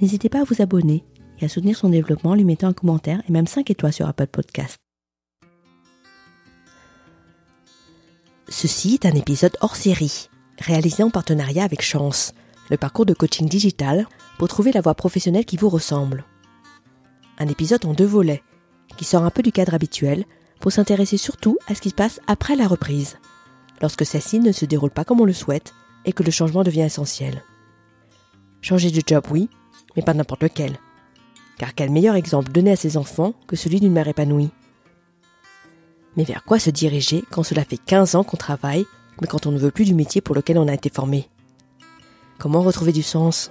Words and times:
n'hésitez 0.00 0.28
pas 0.28 0.40
à 0.40 0.44
vous 0.44 0.62
abonner 0.62 1.04
et 1.40 1.44
à 1.44 1.48
soutenir 1.48 1.76
son 1.76 1.90
développement 1.90 2.30
en 2.30 2.34
lui 2.34 2.44
mettant 2.44 2.68
un 2.68 2.72
commentaire 2.72 3.22
et 3.28 3.32
même 3.32 3.46
5 3.46 3.70
étoiles 3.70 3.92
sur 3.92 4.08
Apple 4.08 4.26
Podcast. 4.26 4.76
Ceci 8.48 8.94
est 8.94 9.06
un 9.06 9.14
épisode 9.14 9.56
hors 9.60 9.76
série, 9.76 10.28
réalisé 10.58 11.02
en 11.02 11.10
partenariat 11.10 11.64
avec 11.64 11.82
Chance, 11.82 12.32
le 12.70 12.76
parcours 12.76 13.04
de 13.04 13.14
coaching 13.14 13.48
digital 13.48 14.06
pour 14.38 14.48
trouver 14.48 14.72
la 14.72 14.80
voie 14.80 14.94
professionnelle 14.94 15.44
qui 15.44 15.56
vous 15.56 15.68
ressemble. 15.68 16.24
Un 17.38 17.48
épisode 17.48 17.84
en 17.84 17.92
deux 17.92 18.06
volets, 18.06 18.42
qui 18.96 19.04
sort 19.04 19.24
un 19.24 19.30
peu 19.30 19.42
du 19.42 19.52
cadre 19.52 19.74
habituel 19.74 20.24
pour 20.60 20.72
s'intéresser 20.72 21.16
surtout 21.16 21.58
à 21.66 21.74
ce 21.74 21.80
qui 21.80 21.90
se 21.90 21.94
passe 21.94 22.20
après 22.26 22.56
la 22.56 22.66
reprise, 22.66 23.18
lorsque 23.82 24.06
celle-ci 24.06 24.40
ne 24.40 24.52
se 24.52 24.64
déroule 24.64 24.90
pas 24.90 25.04
comme 25.04 25.20
on 25.20 25.26
le 25.26 25.32
souhaite 25.32 25.74
et 26.04 26.12
que 26.12 26.22
le 26.22 26.30
changement 26.30 26.62
devient 26.62 26.82
essentiel. 26.82 27.42
Changer 28.62 28.90
de 28.90 29.02
job, 29.06 29.24
oui, 29.30 29.50
mais 29.96 30.02
pas 30.02 30.14
n'importe 30.14 30.42
lequel. 30.42 30.78
Car 31.58 31.74
quel 31.74 31.90
meilleur 31.90 32.14
exemple 32.14 32.52
donner 32.52 32.72
à 32.72 32.76
ses 32.76 32.96
enfants 32.96 33.34
que 33.46 33.56
celui 33.56 33.80
d'une 33.80 33.92
mère 33.92 34.08
épanouie? 34.08 34.50
Mais 36.16 36.24
vers 36.24 36.44
quoi 36.44 36.58
se 36.58 36.70
diriger 36.70 37.24
quand 37.30 37.42
cela 37.42 37.64
fait 37.64 37.78
15 37.78 38.14
ans 38.14 38.24
qu'on 38.24 38.36
travaille, 38.36 38.86
mais 39.20 39.26
quand 39.26 39.46
on 39.46 39.52
ne 39.52 39.58
veut 39.58 39.70
plus 39.70 39.84
du 39.84 39.94
métier 39.94 40.20
pour 40.20 40.34
lequel 40.34 40.58
on 40.58 40.68
a 40.68 40.74
été 40.74 40.90
formé? 40.90 41.28
Comment 42.38 42.62
retrouver 42.62 42.92
du 42.92 43.02
sens? 43.02 43.50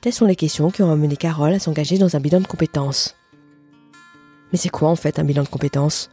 Telles 0.00 0.12
sont 0.12 0.26
les 0.26 0.36
questions 0.36 0.70
qui 0.70 0.82
ont 0.82 0.92
amené 0.92 1.16
Carole 1.16 1.54
à 1.54 1.58
s'engager 1.58 1.98
dans 1.98 2.14
un 2.14 2.20
bilan 2.20 2.40
de 2.40 2.46
compétences. 2.46 3.16
Mais 4.52 4.58
c'est 4.58 4.68
quoi 4.68 4.88
en 4.88 4.96
fait 4.96 5.18
un 5.18 5.24
bilan 5.24 5.42
de 5.42 5.48
compétences? 5.48 6.10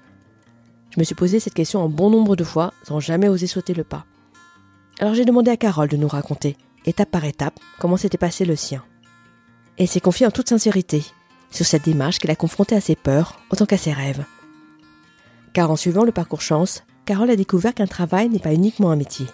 Je 0.91 0.99
me 0.99 1.03
suis 1.03 1.15
posé 1.15 1.39
cette 1.39 1.53
question 1.53 1.83
un 1.83 1.89
bon 1.89 2.09
nombre 2.09 2.35
de 2.35 2.43
fois 2.43 2.73
sans 2.83 2.99
jamais 2.99 3.29
oser 3.29 3.47
sauter 3.47 3.73
le 3.73 3.83
pas. 3.83 4.05
Alors 4.99 5.13
j'ai 5.13 5.25
demandé 5.25 5.51
à 5.51 5.57
Carole 5.57 5.89
de 5.89 5.97
nous 5.97 6.07
raconter, 6.07 6.57
étape 6.85 7.11
par 7.11 7.25
étape, 7.25 7.59
comment 7.79 7.97
s'était 7.97 8.17
passé 8.17 8.45
le 8.45 8.55
sien. 8.55 8.83
Et 9.81 9.87
s'est 9.87 9.99
confiée 9.99 10.27
en 10.27 10.31
toute 10.31 10.49
sincérité 10.49 11.03
sur 11.49 11.65
cette 11.65 11.85
démarche 11.85 12.19
qu'elle 12.19 12.29
a 12.29 12.35
confrontée 12.35 12.75
à 12.75 12.81
ses 12.81 12.95
peurs 12.95 13.39
autant 13.49 13.65
qu'à 13.65 13.79
ses 13.79 13.91
rêves. 13.91 14.23
Car 15.53 15.71
en 15.71 15.75
suivant 15.75 16.03
le 16.03 16.11
parcours 16.11 16.43
chance, 16.43 16.83
Carole 17.05 17.31
a 17.31 17.35
découvert 17.35 17.73
qu'un 17.73 17.87
travail 17.87 18.29
n'est 18.29 18.37
pas 18.37 18.53
uniquement 18.53 18.91
un 18.91 18.95
métier. 18.95 19.25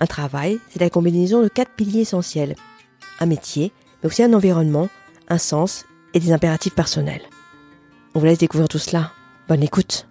Un 0.00 0.06
travail, 0.06 0.58
c'est 0.68 0.80
la 0.80 0.90
combinaison 0.90 1.42
de 1.42 1.48
quatre 1.48 1.70
piliers 1.70 2.00
essentiels. 2.00 2.56
Un 3.20 3.26
métier, 3.26 3.72
mais 4.02 4.08
aussi 4.08 4.24
un 4.24 4.32
environnement, 4.32 4.88
un 5.28 5.38
sens 5.38 5.84
et 6.12 6.18
des 6.18 6.32
impératifs 6.32 6.74
personnels. 6.74 7.22
On 8.16 8.18
vous 8.18 8.26
laisse 8.26 8.38
découvrir 8.38 8.68
tout 8.68 8.78
cela. 8.78 9.12
Bonne 9.46 9.62
écoute. 9.62 10.08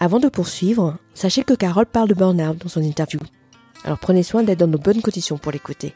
Avant 0.00 0.18
de 0.18 0.28
poursuivre, 0.28 0.98
sachez 1.14 1.44
que 1.44 1.54
Carole 1.54 1.86
parle 1.86 2.08
de 2.08 2.14
burn-out 2.14 2.58
dans 2.58 2.68
son 2.68 2.82
interview. 2.82 3.20
Alors 3.84 4.00
prenez 4.00 4.24
soin 4.24 4.42
d'être 4.42 4.58
dans 4.58 4.66
nos 4.66 4.78
bonnes 4.78 5.02
conditions 5.02 5.38
pour 5.38 5.52
l'écouter. 5.52 5.94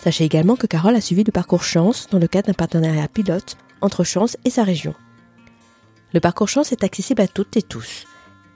Sachez 0.00 0.24
également 0.24 0.56
que 0.56 0.66
Carole 0.66 0.94
a 0.94 1.00
suivi 1.00 1.24
le 1.24 1.32
parcours 1.32 1.64
Chance 1.64 2.08
dans 2.10 2.18
le 2.18 2.28
cadre 2.28 2.46
d'un 2.46 2.54
partenariat 2.54 3.08
pilote 3.08 3.56
entre 3.80 4.04
Chance 4.04 4.36
et 4.44 4.50
sa 4.50 4.64
région. 4.64 4.94
Le 6.14 6.20
parcours 6.20 6.48
Chance 6.48 6.72
est 6.72 6.84
accessible 6.84 7.20
à 7.20 7.28
toutes 7.28 7.56
et 7.56 7.62
tous. 7.62 8.06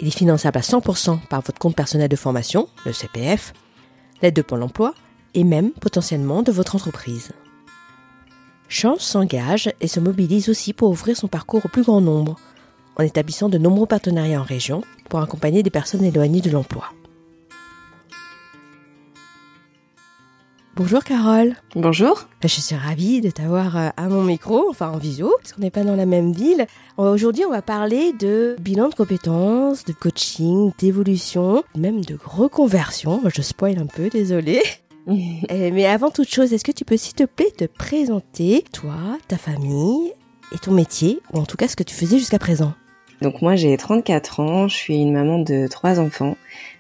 Il 0.01 0.09
est 0.09 0.17
finançable 0.17 0.59
à 0.59 0.63
100% 0.63 1.19
par 1.29 1.43
votre 1.43 1.59
compte 1.59 1.77
personnel 1.77 2.09
de 2.09 2.17
formation, 2.17 2.69
le 2.87 2.93
CPF, 2.93 3.53
l'aide 4.23 4.35
de 4.35 4.43
Pôle 4.43 4.63
emploi 4.63 4.95
et 5.35 5.45
même 5.45 5.71
potentiellement 5.73 6.43
de 6.43 6.53
votre 6.53 6.77
entreprise. 6.77 7.33
Chance 8.69 9.03
s'engage 9.03 9.71
et 9.81 9.89
se 9.89 10.01
mobilise 10.01 10.49
aussi 10.49 10.73
pour 10.73 10.91
ouvrir 10.91 11.17
son 11.17 11.29
parcours 11.29 11.67
au 11.67 11.69
plus 11.69 11.83
grand 11.83 12.01
nombre, 12.01 12.37
en 12.97 13.03
établissant 13.03 13.49
de 13.49 13.59
nombreux 13.59 13.87
partenariats 13.87 14.41
en 14.41 14.45
région 14.45 14.83
pour 15.11 15.21
accompagner 15.21 15.63
des 15.63 15.71
personnes 15.71 16.05
éloignées 16.05 16.41
de 16.41 16.51
l'emploi. 16.51 16.91
Bonjour 20.75 21.05
Carole. 21.05 21.55
Bonjour. 21.77 22.29
Je 22.43 22.49
suis 22.49 22.75
ravie 22.75 23.21
de 23.21 23.29
t'avoir 23.29 23.77
euh, 23.77 23.89
à 23.99 24.09
mon 24.09 24.23
micro, 24.23 24.71
enfin 24.71 24.89
en 24.89 24.97
visio, 24.97 25.31
parce 25.39 25.53
qu'on 25.53 25.61
n'est 25.61 25.71
pas 25.71 25.85
dans 25.85 25.97
la 25.97 26.07
même 26.07 26.33
ville. 26.33 26.67
Aujourd'hui, 26.97 27.45
on 27.45 27.51
va 27.51 27.61
parler 27.61 28.15
de 28.19 28.57
bilan 28.59 28.89
de 28.89 28.95
compétences, 28.95 29.85
de 29.85 29.93
coaching, 29.93 30.73
d'évolution, 30.79 31.63
même 31.77 32.03
de 32.03 32.17
reconversion. 32.25 33.21
Je 33.27 33.43
spoil 33.43 33.79
un 33.79 33.85
peu, 33.85 34.09
désolée. 34.09 34.63
Mais 35.07 35.85
avant 35.85 36.11
toute 36.11 36.33
chose, 36.33 36.55
est-ce 36.55 36.65
que 36.65 36.73
tu 36.73 36.87
peux 36.87 36.97
s'il 36.97 37.17
te 37.17 37.25
plaît 37.25 37.53
te 37.55 37.67
présenter, 37.67 38.65
toi, 38.73 39.19
ta 39.29 39.37
famille 39.37 40.15
et 40.55 40.59
ton 40.59 40.73
métier, 40.73 41.21
ou 41.35 41.39
en 41.39 41.45
tout 41.45 41.59
cas 41.59 41.69
ce 41.69 41.77
que 41.77 41.83
tu 41.83 41.95
faisais 41.95 42.19
jusqu'à 42.19 42.39
présent? 42.39 42.73
Donc 43.21 43.43
moi 43.43 43.57
j'ai 43.57 43.77
34 43.77 44.41
ans, 44.41 44.69
je 44.69 44.75
suis 44.75 44.97
une 44.97 45.13
maman 45.13 45.39
de 45.39 45.69
trois 45.69 46.01
enfants 46.01 46.37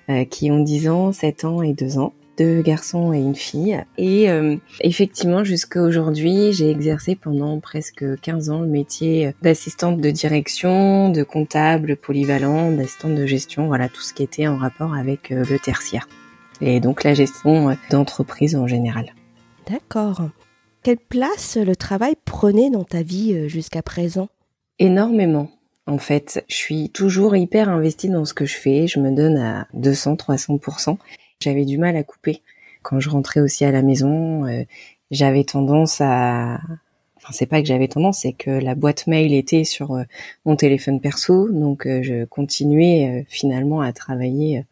euh, 0.09 0.25
qui 0.25 0.51
ont 0.51 0.61
10 0.61 0.89
ans, 0.89 1.13
7 1.13 1.45
ans 1.45 1.63
et 1.63 1.75
2 1.75 1.99
ans 1.99 2.15
deux 2.39 2.63
garçons 2.63 3.13
et 3.13 3.19
une 3.19 3.35
fille. 3.35 3.83
Et 3.99 4.31
euh, 4.31 4.57
effectivement, 4.81 5.45
jusqu'à 5.45 5.83
aujourd'hui, 5.83 6.53
j'ai 6.53 6.71
exercé 6.71 7.15
pendant 7.15 7.61
presque 7.61 8.05
15 8.21 8.51
ans 8.51 8.61
le 8.61 8.69
métier 8.69 9.35
d'assistante 9.43 10.01
de 10.01 10.11
direction, 10.11 11.11
de 11.11 11.23
comptable 11.23 11.97
polyvalent, 11.97 12.73
d'assistante 12.73 13.15
de 13.15 13.27
gestion, 13.27 13.67
voilà 13.67 13.89
tout 13.89 14.01
ce 14.01 14.15
qui 14.15 14.23
était 14.23 14.47
en 14.47 14.57
rapport 14.57 14.95
avec 14.95 15.31
euh, 15.31 15.45
le 15.49 15.59
tertiaire. 15.59 16.09
Et 16.61 16.81
donc 16.81 17.05
la 17.05 17.15
gestion 17.15 17.71
euh, 17.71 17.75
d'entreprise 17.91 18.57
en 18.57 18.67
général. 18.67 19.15
D'accord. 19.71 20.29
Quelle 20.83 20.99
place 20.99 21.57
le 21.57 21.77
travail 21.77 22.15
prenait 22.25 22.71
dans 22.71 22.85
ta 22.85 23.03
vie 23.03 23.49
jusqu'à 23.49 23.83
présent? 23.83 24.29
Énormément. 24.81 25.49
En 25.87 25.99
fait, 25.99 26.45
je 26.49 26.55
suis 26.55 26.91
toujours 26.91 27.37
hyper 27.37 27.69
investie 27.69 28.09
dans 28.09 28.25
ce 28.25 28.35
que 28.35 28.47
je 28.47 28.57
fais. 28.57 28.87
Je 28.87 29.01
me 29.01 29.11
donne 29.11 29.37
à 29.37 29.67
200, 29.75 30.15
300%. 30.15 30.97
J'avais 31.43 31.65
du 31.65 31.77
mal 31.77 31.97
à 31.97 32.05
couper. 32.05 32.43
Quand 32.83 33.01
je 33.01 33.11
rentrais 33.11 33.41
aussi 33.41 33.65
à 33.65 33.73
la 33.73 33.83
maison, 33.83 34.47
euh, 34.47 34.65
j'avais 35.11 35.45
tendance 35.45 36.01
à... 36.01 36.61
Enfin, 37.17 37.33
c'est 37.33 37.47
pas 37.47 37.61
que 37.61 37.69
j'avais 37.69 37.89
tendance, 37.89 38.21
c'est 38.21 38.33
que 38.33 38.51
la 38.51 38.75
boîte 38.75 39.07
mail 39.07 39.33
était 39.35 39.65
sur 39.65 39.93
euh, 39.95 40.03
mon 40.45 40.57
téléphone 40.57 41.01
perso, 41.01 41.49
donc 41.51 41.87
euh, 41.87 42.03
je 42.03 42.25
continuais 42.25 43.25
finalement 43.29 43.81
à 43.81 43.93
travailler 43.93 44.65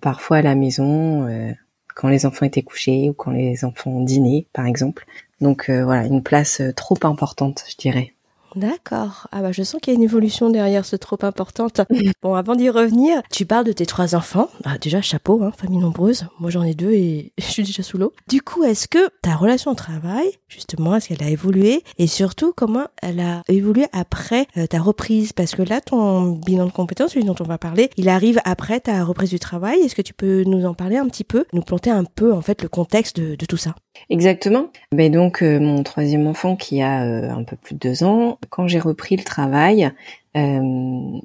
parfois 0.00 0.38
à 0.38 0.42
la 0.42 0.54
maison 0.54 1.26
quand 1.96 2.08
les 2.08 2.24
enfants 2.24 2.46
étaient 2.46 2.62
couchés 2.62 3.10
ou 3.10 3.12
quand 3.12 3.32
les 3.32 3.64
enfants 3.64 4.00
dînaient, 4.00 4.46
par 4.52 4.66
exemple. 4.66 5.04
Donc 5.40 5.68
voilà, 5.68 6.06
une 6.06 6.22
place 6.22 6.62
trop 6.76 6.98
importante, 7.02 7.64
je 7.68 7.76
dirais. 7.76 8.14
D'accord. 8.56 9.28
Ah 9.32 9.42
bah 9.42 9.52
je 9.52 9.62
sens 9.62 9.80
qu'il 9.80 9.92
y 9.92 9.96
a 9.96 9.98
une 9.98 10.02
évolution 10.04 10.50
derrière 10.50 10.84
ce 10.84 10.96
trop 10.96 11.18
importante. 11.22 11.80
Bon, 12.22 12.34
avant 12.34 12.54
d'y 12.54 12.68
revenir, 12.68 13.22
tu 13.30 13.46
parles 13.46 13.64
de 13.64 13.72
tes 13.72 13.86
trois 13.86 14.14
enfants. 14.14 14.50
Ah, 14.64 14.76
déjà 14.78 15.00
chapeau, 15.00 15.42
hein, 15.42 15.52
famille 15.56 15.78
nombreuse. 15.78 16.26
Moi 16.38 16.50
j'en 16.50 16.62
ai 16.62 16.74
deux 16.74 16.92
et 16.92 17.32
je 17.38 17.44
suis 17.44 17.62
déjà 17.62 17.82
sous 17.82 17.96
l'eau. 17.96 18.12
Du 18.28 18.42
coup, 18.42 18.62
est-ce 18.64 18.88
que 18.88 19.08
ta 19.22 19.36
relation 19.36 19.70
au 19.70 19.74
travail, 19.74 20.30
justement, 20.48 20.96
est-ce 20.96 21.08
qu'elle 21.08 21.22
a 21.22 21.30
évolué? 21.30 21.82
Et 21.98 22.06
surtout 22.06 22.52
comment 22.54 22.86
elle 23.00 23.20
a 23.20 23.42
évolué 23.48 23.86
après 23.92 24.46
euh, 24.56 24.66
ta 24.66 24.80
reprise? 24.80 25.32
Parce 25.32 25.54
que 25.54 25.62
là, 25.62 25.80
ton 25.80 26.32
bilan 26.32 26.66
de 26.66 26.72
compétences, 26.72 27.12
celui 27.12 27.24
dont 27.24 27.36
on 27.40 27.44
va 27.44 27.58
parler, 27.58 27.90
il 27.96 28.08
arrive 28.08 28.40
après 28.44 28.80
ta 28.80 29.04
reprise 29.04 29.30
du 29.30 29.38
travail. 29.38 29.80
Est-ce 29.80 29.94
que 29.94 30.02
tu 30.02 30.12
peux 30.14 30.42
nous 30.44 30.66
en 30.66 30.74
parler 30.74 30.96
un 30.96 31.08
petit 31.08 31.24
peu, 31.24 31.46
nous 31.52 31.62
planter 31.62 31.90
un 31.90 32.04
peu 32.04 32.34
en 32.34 32.42
fait 32.42 32.62
le 32.62 32.68
contexte 32.68 33.18
de, 33.18 33.34
de 33.34 33.46
tout 33.46 33.56
ça? 33.56 33.74
Exactement. 34.08 34.70
Ben 34.92 35.12
donc 35.12 35.42
euh, 35.42 35.60
mon 35.60 35.82
troisième 35.82 36.26
enfant 36.26 36.56
qui 36.56 36.82
a 36.82 37.04
euh, 37.04 37.30
un 37.30 37.44
peu 37.44 37.56
plus 37.56 37.74
de 37.74 37.78
deux 37.80 38.02
ans, 38.02 38.38
quand 38.48 38.66
j'ai 38.66 38.80
repris 38.80 39.16
le 39.16 39.24
travail, 39.24 39.92
euh, 40.36 41.20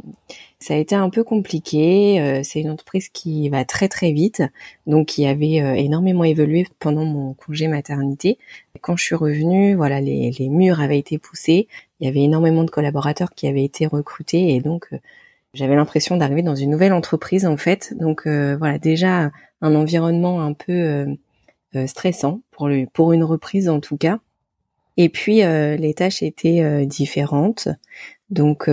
Ça 0.60 0.74
a 0.74 0.78
été 0.78 0.96
un 0.96 1.10
peu 1.10 1.24
compliqué. 1.24 2.20
Euh, 2.22 2.42
c'est 2.44 2.62
une 2.62 2.72
entreprise 2.72 3.10
qui 3.10 3.50
va 3.50 3.66
très 3.66 3.88
très 3.88 4.12
vite, 4.12 4.42
donc 4.88 5.08
qui 5.08 5.26
avait 5.28 5.62
euh, 5.62 5.76
énormément 5.76 6.24
évolué 6.24 6.66
pendant 6.80 7.06
mon 7.06 7.34
congé 7.34 7.68
maternité. 7.68 8.38
Quand 8.82 8.98
je 8.98 9.04
suis 9.04 9.16
revenue, 9.16 9.76
voilà, 9.76 10.02
les, 10.02 10.32
les, 10.32 10.50
murs 10.50 10.82
avaient 10.82 10.98
été 11.00 11.18
poussés. 11.20 11.68
Il 12.00 12.06
y 12.08 12.10
avait 12.10 12.24
énormément 12.24 12.64
de 12.64 12.72
collaborateurs 12.72 13.34
qui 13.36 13.48
avaient 13.48 13.64
été 13.64 13.86
recrutés 13.86 14.56
et 14.56 14.60
donc 14.62 14.88
euh, 14.94 14.98
j'avais 15.54 15.76
l'impression 15.76 16.18
d'arriver 16.18 16.42
dans 16.42 16.56
une 16.56 16.72
nouvelle 16.72 16.94
entreprise 16.94 17.46
en 17.46 17.58
fait. 17.58 17.94
Donc 18.00 18.28
voilà, 18.28 18.78
déjà 18.78 19.32
un 19.62 19.76
environnement 19.76 20.42
un 20.42 20.54
peu 20.54 21.16
stressant 21.88 22.42
pour 22.52 22.68
le, 22.68 22.86
pour 22.92 23.14
une 23.14 23.24
reprise 23.24 23.70
en 23.70 23.80
tout 23.80 23.98
cas. 23.98 24.20
Et 24.98 25.10
puis 25.10 25.38
les 25.38 25.94
tâches 25.94 26.24
étaient 26.24 26.86
différentes. 26.86 27.68
Donc 28.30 28.70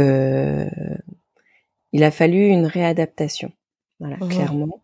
il 1.93 2.04
a 2.04 2.10
fallu 2.10 2.46
une 2.46 2.66
réadaptation, 2.66 3.52
voilà, 4.00 4.16
mmh. 4.16 4.28
clairement. 4.28 4.82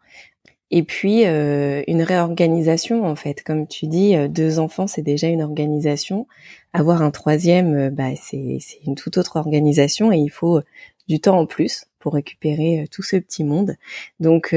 Et 0.71 0.83
puis 0.83 1.25
euh, 1.25 1.83
une 1.87 2.03
réorganisation 2.03 3.07
en 3.07 3.17
fait, 3.17 3.43
comme 3.43 3.67
tu 3.67 3.87
dis, 3.87 4.15
euh, 4.15 4.29
deux 4.29 4.59
enfants 4.59 4.87
c'est 4.87 5.03
déjà 5.03 5.29
une 5.29 5.43
organisation. 5.43 6.27
Avoir 6.75 7.01
un 7.03 7.11
troisième, 7.11 7.75
euh, 7.75 7.91
bah 7.91 8.15
c'est 8.17 8.59
c'est 8.61 8.81
une 8.87 8.95
toute 8.95 9.17
autre 9.17 9.37
organisation 9.37 10.13
et 10.13 10.19
il 10.19 10.29
faut 10.29 10.61
du 11.09 11.21
temps 11.21 11.39
en 11.39 11.47
plus 11.47 11.87
pour 11.99 12.13
récupérer 12.13 12.87
tout 12.91 13.03
ce 13.03 13.17
petit 13.17 13.45
monde. 13.45 13.77
Donc 14.21 14.55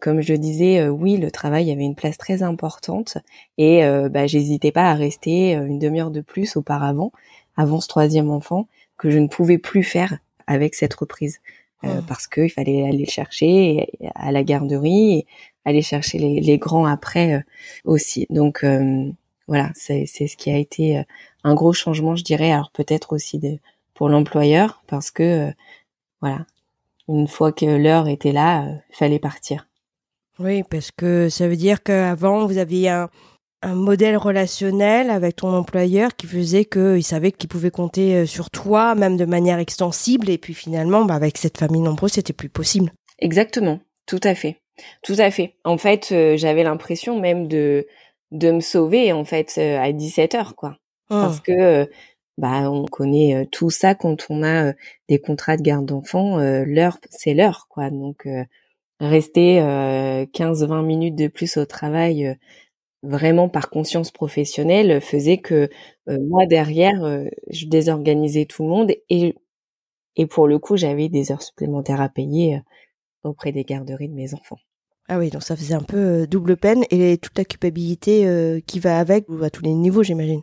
comme 0.00 0.20
je 0.20 0.34
disais, 0.34 0.88
oui, 0.88 1.16
le 1.16 1.30
travail 1.30 1.70
avait 1.70 1.84
une 1.84 1.94
place 1.94 2.18
très 2.18 2.42
importante 2.42 3.18
et 3.58 3.82
bah, 4.10 4.26
j'hésitais 4.26 4.72
pas 4.72 4.90
à 4.90 4.94
rester 4.94 5.52
une 5.52 5.78
demi-heure 5.78 6.10
de 6.10 6.20
plus 6.20 6.56
auparavant, 6.56 7.12
avant 7.56 7.80
ce 7.80 7.88
troisième 7.88 8.30
enfant, 8.30 8.68
que 8.98 9.10
je 9.10 9.18
ne 9.18 9.28
pouvais 9.28 9.58
plus 9.58 9.82
faire 9.82 10.18
avec 10.46 10.74
cette 10.74 10.94
reprise. 10.94 11.40
Euh, 11.84 11.96
oh. 11.98 12.04
parce 12.06 12.26
qu'il 12.26 12.50
fallait 12.50 12.86
aller 12.86 13.04
le 13.04 13.10
chercher 13.10 13.88
à 14.14 14.32
la 14.32 14.42
garderie 14.42 15.18
et 15.18 15.26
aller 15.64 15.82
chercher 15.82 16.18
les, 16.18 16.40
les 16.40 16.58
grands 16.58 16.86
après 16.86 17.34
euh, 17.34 17.40
aussi. 17.84 18.26
Donc 18.30 18.64
euh, 18.64 19.10
voilà, 19.48 19.70
c'est 19.74 20.06
ce 20.06 20.36
qui 20.36 20.50
a 20.50 20.56
été 20.56 21.02
un 21.42 21.54
gros 21.54 21.72
changement, 21.72 22.16
je 22.16 22.24
dirais. 22.24 22.50
Alors 22.52 22.70
peut-être 22.70 23.12
aussi 23.12 23.38
de, 23.38 23.58
pour 23.92 24.08
l'employeur 24.08 24.82
parce 24.86 25.10
que 25.10 25.52
voilà, 26.20 26.46
une 27.08 27.28
fois 27.28 27.52
que 27.52 27.66
l'heure 27.66 28.08
était 28.08 28.32
là, 28.32 28.66
il 28.90 28.96
fallait 28.96 29.18
partir. 29.18 29.68
Oui, 30.38 30.62
parce 30.64 30.90
que 30.90 31.28
ça 31.28 31.48
veut 31.48 31.56
dire 31.56 31.82
qu'avant 31.82 32.46
vous 32.46 32.58
aviez 32.58 32.88
un, 32.88 33.08
un 33.64 33.74
modèle 33.74 34.16
relationnel 34.16 35.10
avec 35.10 35.36
ton 35.36 35.52
employeur 35.54 36.14
qui 36.16 36.26
faisait 36.26 36.66
qu'il 36.66 37.02
savait 37.02 37.32
qu'il 37.32 37.48
pouvait 37.48 37.70
compter 37.70 38.14
euh, 38.14 38.26
sur 38.26 38.50
toi, 38.50 38.94
même 38.94 39.16
de 39.16 39.24
manière 39.24 39.58
extensible, 39.58 40.28
et 40.28 40.38
puis 40.38 40.52
finalement, 40.52 41.04
bah, 41.04 41.14
avec 41.14 41.38
cette 41.38 41.56
famille 41.56 41.80
nombreuse, 41.80 42.12
c'était 42.12 42.34
plus 42.34 42.50
possible. 42.50 42.92
Exactement, 43.18 43.80
tout 44.06 44.20
à 44.22 44.34
fait, 44.34 44.58
tout 45.02 45.16
à 45.16 45.30
fait. 45.30 45.54
En 45.64 45.78
fait, 45.78 46.10
euh, 46.12 46.36
j'avais 46.36 46.62
l'impression 46.62 47.18
même 47.18 47.48
de 47.48 47.86
de 48.30 48.50
me 48.50 48.60
sauver 48.60 49.12
en 49.12 49.24
fait 49.24 49.54
euh, 49.58 49.78
à 49.80 49.92
17 49.92 50.34
heures, 50.34 50.56
quoi, 50.56 50.76
ah. 51.08 51.26
parce 51.26 51.40
que 51.40 51.88
bah 52.36 52.68
on 52.68 52.84
connaît 52.84 53.46
tout 53.52 53.70
ça 53.70 53.94
quand 53.94 54.26
on 54.28 54.42
a 54.42 54.72
des 55.08 55.20
contrats 55.20 55.56
de 55.56 55.62
garde 55.62 55.86
d'enfants, 55.86 56.38
l'heure 56.38 56.98
c'est 57.10 57.32
l'heure, 57.32 57.66
quoi. 57.70 57.90
Donc 57.90 58.26
rester 59.00 59.60
15-20 60.32 60.84
minutes 60.84 61.16
de 61.16 61.28
plus 61.28 61.56
au 61.56 61.66
travail 61.66 62.36
vraiment 63.04 63.48
par 63.48 63.70
conscience 63.70 64.10
professionnelle 64.10 65.00
faisait 65.00 65.38
que 65.38 65.68
euh, 66.08 66.18
moi 66.20 66.46
derrière 66.46 67.04
euh, 67.04 67.26
je 67.50 67.66
désorganisais 67.66 68.46
tout 68.46 68.64
le 68.64 68.70
monde 68.70 68.92
et 69.10 69.34
et 70.16 70.26
pour 70.26 70.48
le 70.48 70.58
coup 70.58 70.76
j'avais 70.76 71.08
des 71.08 71.30
heures 71.30 71.42
supplémentaires 71.42 72.00
à 72.00 72.08
payer 72.08 72.56
euh, 72.56 72.60
auprès 73.28 73.52
des 73.52 73.64
garderies 73.64 74.08
de 74.08 74.14
mes 74.14 74.34
enfants. 74.34 74.58
Ah 75.08 75.18
oui, 75.18 75.28
donc 75.28 75.42
ça 75.42 75.54
faisait 75.54 75.74
un 75.74 75.82
peu 75.82 76.26
double 76.26 76.56
peine 76.56 76.84
et 76.90 77.18
toute 77.18 77.36
la 77.36 77.44
culpabilité 77.44 78.62
qui 78.66 78.80
va 78.80 78.98
avec 78.98 79.26
à 79.42 79.50
tous 79.50 79.62
les 79.62 79.74
niveaux, 79.74 80.02
j'imagine. 80.02 80.40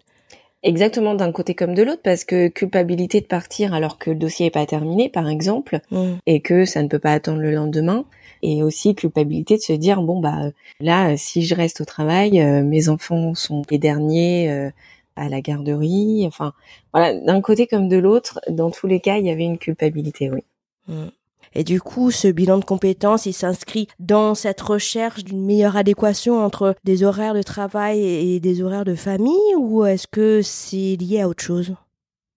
Exactement 0.63 1.15
d'un 1.15 1.31
côté 1.31 1.55
comme 1.55 1.73
de 1.73 1.81
l'autre 1.81 2.03
parce 2.03 2.23
que 2.23 2.47
culpabilité 2.47 3.19
de 3.19 3.25
partir 3.25 3.73
alors 3.73 3.97
que 3.97 4.11
le 4.11 4.15
dossier 4.15 4.45
est 4.45 4.51
pas 4.51 4.67
terminé 4.67 5.09
par 5.09 5.27
exemple 5.27 5.79
mmh. 5.89 6.13
et 6.27 6.39
que 6.41 6.65
ça 6.65 6.83
ne 6.83 6.87
peut 6.87 6.99
pas 6.99 7.13
attendre 7.13 7.39
le 7.39 7.51
lendemain 7.51 8.05
et 8.43 8.61
aussi 8.61 8.93
culpabilité 8.93 9.55
de 9.55 9.61
se 9.61 9.73
dire 9.73 10.03
bon 10.03 10.19
bah 10.19 10.51
là 10.79 11.17
si 11.17 11.43
je 11.43 11.55
reste 11.55 11.81
au 11.81 11.85
travail 11.85 12.39
euh, 12.41 12.63
mes 12.63 12.89
enfants 12.89 13.33
sont 13.33 13.63
les 13.71 13.79
derniers 13.79 14.51
euh, 14.51 14.69
à 15.15 15.29
la 15.29 15.41
garderie 15.41 16.25
enfin 16.27 16.53
voilà 16.93 17.15
d'un 17.15 17.41
côté 17.41 17.65
comme 17.65 17.89
de 17.89 17.97
l'autre 17.97 18.39
dans 18.47 18.69
tous 18.69 18.85
les 18.85 18.99
cas 18.99 19.17
il 19.17 19.25
y 19.25 19.31
avait 19.31 19.45
une 19.45 19.57
culpabilité 19.57 20.29
oui 20.29 20.43
mmh. 20.87 21.07
Et 21.53 21.63
du 21.63 21.81
coup, 21.81 22.12
ce 22.12 22.27
bilan 22.27 22.59
de 22.59 22.65
compétences, 22.65 23.25
il 23.25 23.33
s'inscrit 23.33 23.88
dans 24.00 24.36
cette 24.36 24.62
recherche 24.62 25.24
d'une 25.24 25.45
meilleure 25.45 25.75
adéquation 25.75 26.39
entre 26.39 26.75
des 26.83 27.03
horaires 27.03 27.33
de 27.33 27.44
travail 27.44 28.01
et 28.03 28.39
des 28.39 28.62
horaires 28.62 28.86
de 28.86 28.95
famille 28.95 29.56
ou 29.57 29.86
est-ce 29.86 30.07
que 30.07 30.42
c'est 30.42 30.95
lié 30.95 31.21
à 31.21 31.27
autre 31.27 31.44
chose? 31.44 31.75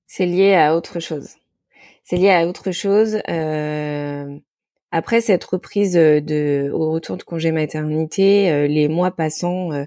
C'est 0.06 0.26
lié 0.26 0.54
à 0.54 0.76
autre 0.76 1.00
chose. 1.00 1.30
C'est 2.02 2.16
lié 2.16 2.30
à 2.30 2.46
autre 2.46 2.72
chose. 2.72 3.18
Euh, 3.28 4.38
après 4.94 5.20
cette 5.20 5.42
reprise 5.42 5.96
euh, 5.96 6.20
de 6.20 6.70
au 6.72 6.92
retour 6.92 7.16
de 7.16 7.24
congé 7.24 7.50
maternité, 7.50 8.48
euh, 8.52 8.68
les 8.68 8.86
mois 8.86 9.10
passant, 9.10 9.72
euh, 9.72 9.86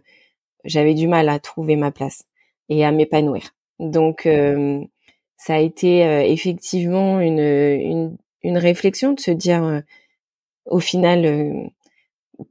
j'avais 0.65 0.95
du 0.95 1.07
mal 1.07 1.29
à 1.29 1.39
trouver 1.39 1.77
ma 1.77 1.91
place 1.91 2.25
et 2.67 2.83
à 2.83 2.91
m'épanouir. 2.91 3.55
Donc 3.79 4.27
ça 5.37 5.53
a 5.53 5.59
été 5.59 6.01
effectivement 6.29 7.21
une, 7.21 7.39
une, 7.39 8.17
une 8.47 8.57
réflexion 8.57 9.13
de 9.13 9.19
se 9.19 9.31
dire 9.31 9.83
au 10.65 10.79
final 10.79 11.69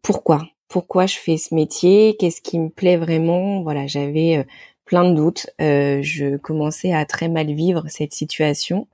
pourquoi? 0.02 0.48
Pourquoi 0.69 1.06
je 1.06 1.16
fais 1.16 1.37
ce 1.37 1.54
métier, 1.54 2.16
qu'est-ce 2.19 2.40
qui 2.40 2.58
me 2.58 2.69
plaît 2.69 2.96
vraiment? 2.96 3.62
Voilà, 3.62 3.87
j'avais 3.87 4.46
plein 4.84 5.08
de 5.08 5.14
doutes. 5.14 5.48
je 5.58 6.37
commençais 6.37 6.93
à 6.93 7.04
très 7.04 7.28
mal 7.28 7.52
vivre 7.52 7.84
cette 7.88 8.12
situation 8.12 8.87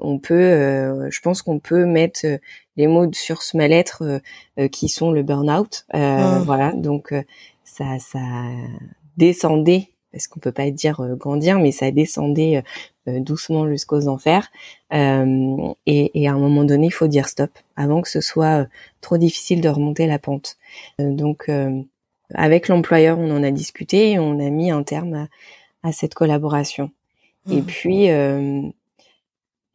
on 0.00 0.18
peut, 0.18 0.34
euh, 0.34 1.10
je 1.10 1.20
pense 1.20 1.42
qu'on 1.42 1.58
peut 1.58 1.84
mettre 1.84 2.20
euh, 2.24 2.38
les 2.76 2.86
mots 2.86 3.12
sur 3.12 3.42
ce 3.42 3.56
mal-être 3.56 4.20
euh, 4.58 4.68
qui 4.68 4.88
sont 4.88 5.12
le 5.12 5.22
burn-out. 5.22 5.84
Ah. 5.92 6.40
Voilà, 6.44 6.72
donc 6.72 7.14
ça, 7.64 7.98
ça 7.98 8.20
descendait, 9.16 9.89
parce 10.12 10.26
qu'on 10.26 10.40
peut 10.40 10.52
pas 10.52 10.70
dire 10.70 11.00
grandir, 11.16 11.58
mais 11.58 11.72
ça 11.72 11.90
descendait 11.90 12.62
doucement 13.06 13.68
jusqu'aux 13.68 14.08
enfers. 14.08 14.48
Et, 14.92 15.76
et, 15.86 16.28
à 16.28 16.32
un 16.32 16.38
moment 16.38 16.64
donné, 16.64 16.86
il 16.86 16.92
faut 16.92 17.06
dire 17.06 17.28
stop 17.28 17.50
avant 17.76 18.02
que 18.02 18.08
ce 18.08 18.20
soit 18.20 18.66
trop 19.00 19.18
difficile 19.18 19.60
de 19.60 19.68
remonter 19.68 20.06
la 20.06 20.18
pente. 20.18 20.56
donc, 20.98 21.50
avec 22.34 22.68
l'employeur, 22.68 23.18
on 23.18 23.30
en 23.30 23.42
a 23.42 23.50
discuté 23.50 24.12
et 24.12 24.18
on 24.18 24.38
a 24.40 24.50
mis 24.50 24.70
un 24.70 24.82
terme 24.82 25.28
à, 25.82 25.92
cette 25.92 26.14
collaboration. 26.14 26.90
Et 27.48 27.60
mmh. 27.60 27.64
puis, 27.64 28.10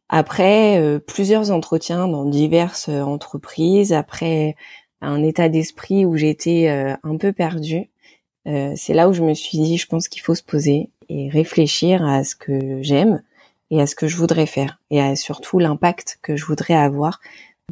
après 0.08 0.78
euh, 0.80 0.98
plusieurs 0.98 1.50
entretiens 1.50 2.08
dans 2.08 2.24
diverses 2.24 2.88
euh, 2.88 3.02
entreprises, 3.02 3.92
après 3.92 4.56
un 5.00 5.22
état 5.22 5.48
d'esprit 5.48 6.04
où 6.04 6.16
j'étais 6.16 6.68
euh, 6.68 6.94
un 7.02 7.16
peu 7.16 7.32
perdue, 7.32 7.90
c'est 8.76 8.94
là 8.94 9.08
où 9.08 9.12
je 9.12 9.22
me 9.22 9.34
suis 9.34 9.58
dit, 9.58 9.76
je 9.76 9.86
pense 9.86 10.08
qu'il 10.08 10.22
faut 10.22 10.34
se 10.34 10.42
poser 10.42 10.88
et 11.08 11.28
réfléchir 11.28 12.04
à 12.04 12.24
ce 12.24 12.34
que 12.34 12.82
j'aime 12.82 13.22
et 13.70 13.80
à 13.80 13.86
ce 13.86 13.94
que 13.94 14.06
je 14.06 14.16
voudrais 14.16 14.46
faire 14.46 14.80
et 14.90 15.00
à 15.00 15.16
surtout 15.16 15.58
l'impact 15.58 16.18
que 16.22 16.36
je 16.36 16.44
voudrais 16.44 16.74
avoir 16.74 17.20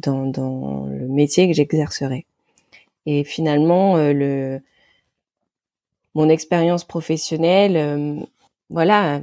dans, 0.01 0.25
dans 0.25 0.85
le 0.87 1.07
métier 1.07 1.47
que 1.47 1.53
j'exercerai. 1.53 2.25
Et 3.05 3.23
finalement, 3.23 3.95
le 3.97 4.61
mon 6.15 6.29
expérience 6.29 6.85
professionnelle, 6.85 8.25
voilà, 8.69 9.21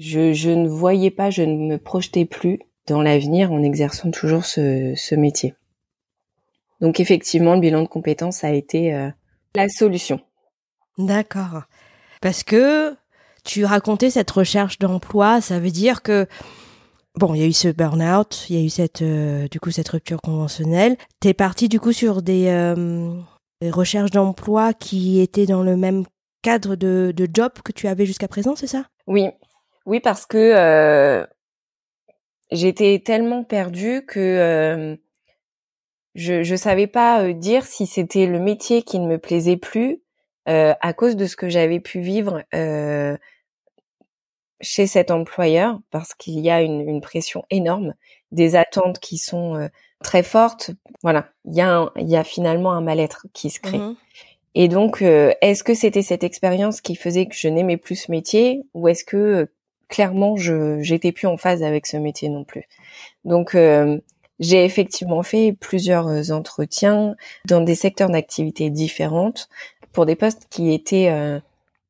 je, 0.00 0.32
je 0.32 0.50
ne 0.50 0.68
voyais 0.68 1.10
pas, 1.10 1.30
je 1.30 1.42
ne 1.42 1.56
me 1.56 1.78
projetais 1.78 2.24
plus 2.24 2.58
dans 2.86 3.02
l'avenir 3.02 3.52
en 3.52 3.62
exerçant 3.62 4.10
toujours 4.10 4.44
ce, 4.44 4.94
ce, 4.96 5.14
métier. 5.14 5.54
Donc 6.80 6.98
effectivement, 6.98 7.54
le 7.54 7.60
bilan 7.60 7.82
de 7.82 7.88
compétences 7.88 8.42
a 8.42 8.52
été 8.52 8.94
euh, 8.94 9.08
la 9.54 9.68
solution. 9.68 10.20
D'accord. 11.06 11.62
Parce 12.20 12.42
que 12.42 12.94
tu 13.44 13.64
racontais 13.64 14.10
cette 14.10 14.30
recherche 14.30 14.78
d'emploi, 14.78 15.40
ça 15.40 15.58
veut 15.58 15.70
dire 15.70 16.02
que 16.02 16.26
bon, 17.16 17.34
il 17.34 17.40
y 17.40 17.44
a 17.44 17.46
eu 17.46 17.52
ce 17.52 17.68
burn-out, 17.68 18.46
il 18.50 18.56
y 18.56 18.62
a 18.62 18.64
eu 18.64 18.68
cette 18.68 19.02
euh, 19.02 19.48
du 19.48 19.58
coup 19.60 19.70
cette 19.70 19.88
rupture 19.88 20.20
conventionnelle. 20.20 20.96
T'es 21.20 21.34
parti 21.34 21.68
du 21.68 21.80
coup 21.80 21.92
sur 21.92 22.22
des, 22.22 22.48
euh, 22.48 23.14
recherches 23.62 24.10
d'emploi 24.10 24.74
qui 24.74 25.20
étaient 25.20 25.46
dans 25.46 25.62
le 25.62 25.76
même 25.76 26.04
cadre 26.42 26.76
de, 26.76 27.12
job 27.32 27.52
que 27.64 27.72
tu 27.72 27.86
avais 27.88 28.06
jusqu'à 28.06 28.28
présent, 28.28 28.56
c'est 28.56 28.66
ça? 28.66 28.86
Oui, 29.06 29.28
oui, 29.86 30.00
parce 30.00 30.26
que 30.26 30.38
euh, 30.38 31.26
j'étais 32.50 33.02
tellement 33.04 33.44
perdue 33.44 34.04
que 34.06 34.98
je 36.14 36.42
je 36.42 36.56
savais 36.56 36.86
pas 36.86 37.32
dire 37.32 37.64
si 37.64 37.86
c'était 37.86 38.26
le 38.26 38.40
métier 38.40 38.82
qui 38.82 38.98
ne 38.98 39.06
me 39.06 39.18
plaisait 39.18 39.56
plus 39.56 40.02
à 40.46 40.92
cause 40.92 41.16
de 41.16 41.26
ce 41.26 41.36
que 41.36 41.48
j'avais 41.48 41.80
pu 41.80 42.00
vivre 42.00 42.42
chez 44.60 44.86
cet 44.86 45.10
employeur 45.10 45.80
parce 45.90 46.14
qu'il 46.14 46.38
y 46.40 46.50
a 46.50 46.62
une, 46.62 46.80
une, 46.80 47.00
pression 47.00 47.44
énorme, 47.50 47.94
des 48.32 48.56
attentes 48.56 48.98
qui 48.98 49.18
sont 49.18 49.56
euh, 49.56 49.68
très 50.02 50.22
fortes. 50.22 50.70
Voilà, 51.02 51.28
il 51.46 51.54
y 51.54 51.60
a 51.60 51.90
il 51.96 52.08
y 52.08 52.16
a 52.16 52.24
finalement 52.24 52.72
un 52.72 52.80
mal-être 52.80 53.26
qui 53.32 53.50
se 53.50 53.60
crée. 53.60 53.78
Mmh 53.78 53.96
Et 54.54 54.68
donc, 54.68 55.02
euh, 55.02 55.32
est-ce 55.40 55.64
que 55.64 55.74
c'était 55.74 56.02
cette 56.02 56.24
expérience 56.24 56.80
qui 56.80 56.94
faisait 56.94 57.26
que 57.26 57.34
je 57.34 57.48
n'aimais 57.48 57.76
plus 57.76 57.96
ce 57.96 58.10
métier 58.10 58.62
ou 58.74 58.88
est-ce 58.88 59.04
que 59.04 59.16
euh, 59.16 59.46
clairement 59.88 60.36
je 60.36 60.80
j'étais 60.82 61.12
plus 61.12 61.26
en 61.26 61.36
phase 61.36 61.62
avec 61.62 61.86
ce 61.86 61.96
métier 61.96 62.28
non 62.28 62.44
plus? 62.44 62.68
Donc 63.24 63.56
j'ai 64.38 64.64
effectivement 64.64 65.22
fait 65.22 65.52
plusieurs 65.52 66.30
entretiens 66.32 67.14
dans 67.46 67.60
des 67.60 67.74
secteurs 67.74 68.08
d'activité 68.08 68.70
différentes 68.70 69.50
pour 69.92 70.06
des 70.06 70.16
postes 70.16 70.46
qui 70.50 70.72
étaient 70.72 71.40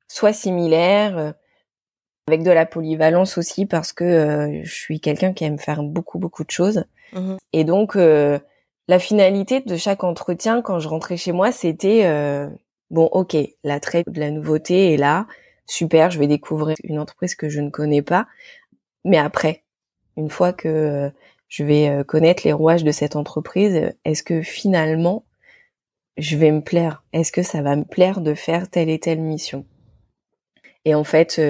soit 0.08 0.32
similaires, 0.32 1.34
avec 2.30 2.42
de 2.44 2.50
la 2.50 2.66
polyvalence 2.66 3.38
aussi 3.38 3.66
parce 3.66 3.92
que 3.92 4.04
euh, 4.04 4.60
je 4.62 4.72
suis 4.72 5.00
quelqu'un 5.00 5.32
qui 5.32 5.44
aime 5.44 5.58
faire 5.58 5.82
beaucoup 5.82 6.18
beaucoup 6.18 6.44
de 6.44 6.50
choses. 6.50 6.84
Mmh 7.12 7.36
Et 7.52 7.64
donc 7.64 7.96
euh, 7.96 8.38
la 8.86 8.98
finalité 8.98 9.60
de 9.60 9.76
chaque 9.76 10.04
entretien 10.04 10.62
quand 10.62 10.78
je 10.78 10.88
rentrais 10.88 11.16
chez 11.16 11.32
moi, 11.32 11.50
c'était 11.50 12.06
euh, 12.06 12.48
bon, 12.90 13.06
OK, 13.06 13.36
l'attrait 13.64 14.04
de 14.06 14.20
la 14.20 14.30
nouveauté 14.30 14.94
est 14.94 14.96
là, 14.96 15.26
super, 15.66 16.10
je 16.10 16.18
vais 16.18 16.28
découvrir 16.28 16.76
une 16.84 16.98
entreprise 16.98 17.34
que 17.34 17.48
je 17.48 17.60
ne 17.60 17.70
connais 17.70 18.02
pas. 18.02 18.26
Mais 19.04 19.18
après, 19.18 19.64
une 20.16 20.30
fois 20.30 20.52
que 20.52 21.10
je 21.48 21.64
vais 21.64 22.04
connaître 22.06 22.42
les 22.44 22.52
rouages 22.52 22.84
de 22.84 22.92
cette 22.92 23.16
entreprise, 23.16 23.92
est-ce 24.04 24.22
que 24.22 24.42
finalement 24.42 25.24
je 26.16 26.36
vais 26.36 26.50
me 26.50 26.60
plaire 26.60 27.02
Est-ce 27.12 27.32
que 27.32 27.42
ça 27.42 27.62
va 27.62 27.76
me 27.76 27.84
plaire 27.84 28.20
de 28.20 28.34
faire 28.34 28.68
telle 28.68 28.90
et 28.90 28.98
telle 28.98 29.20
mission? 29.20 29.64
Et 30.84 30.94
en 30.94 31.04
fait, 31.04 31.40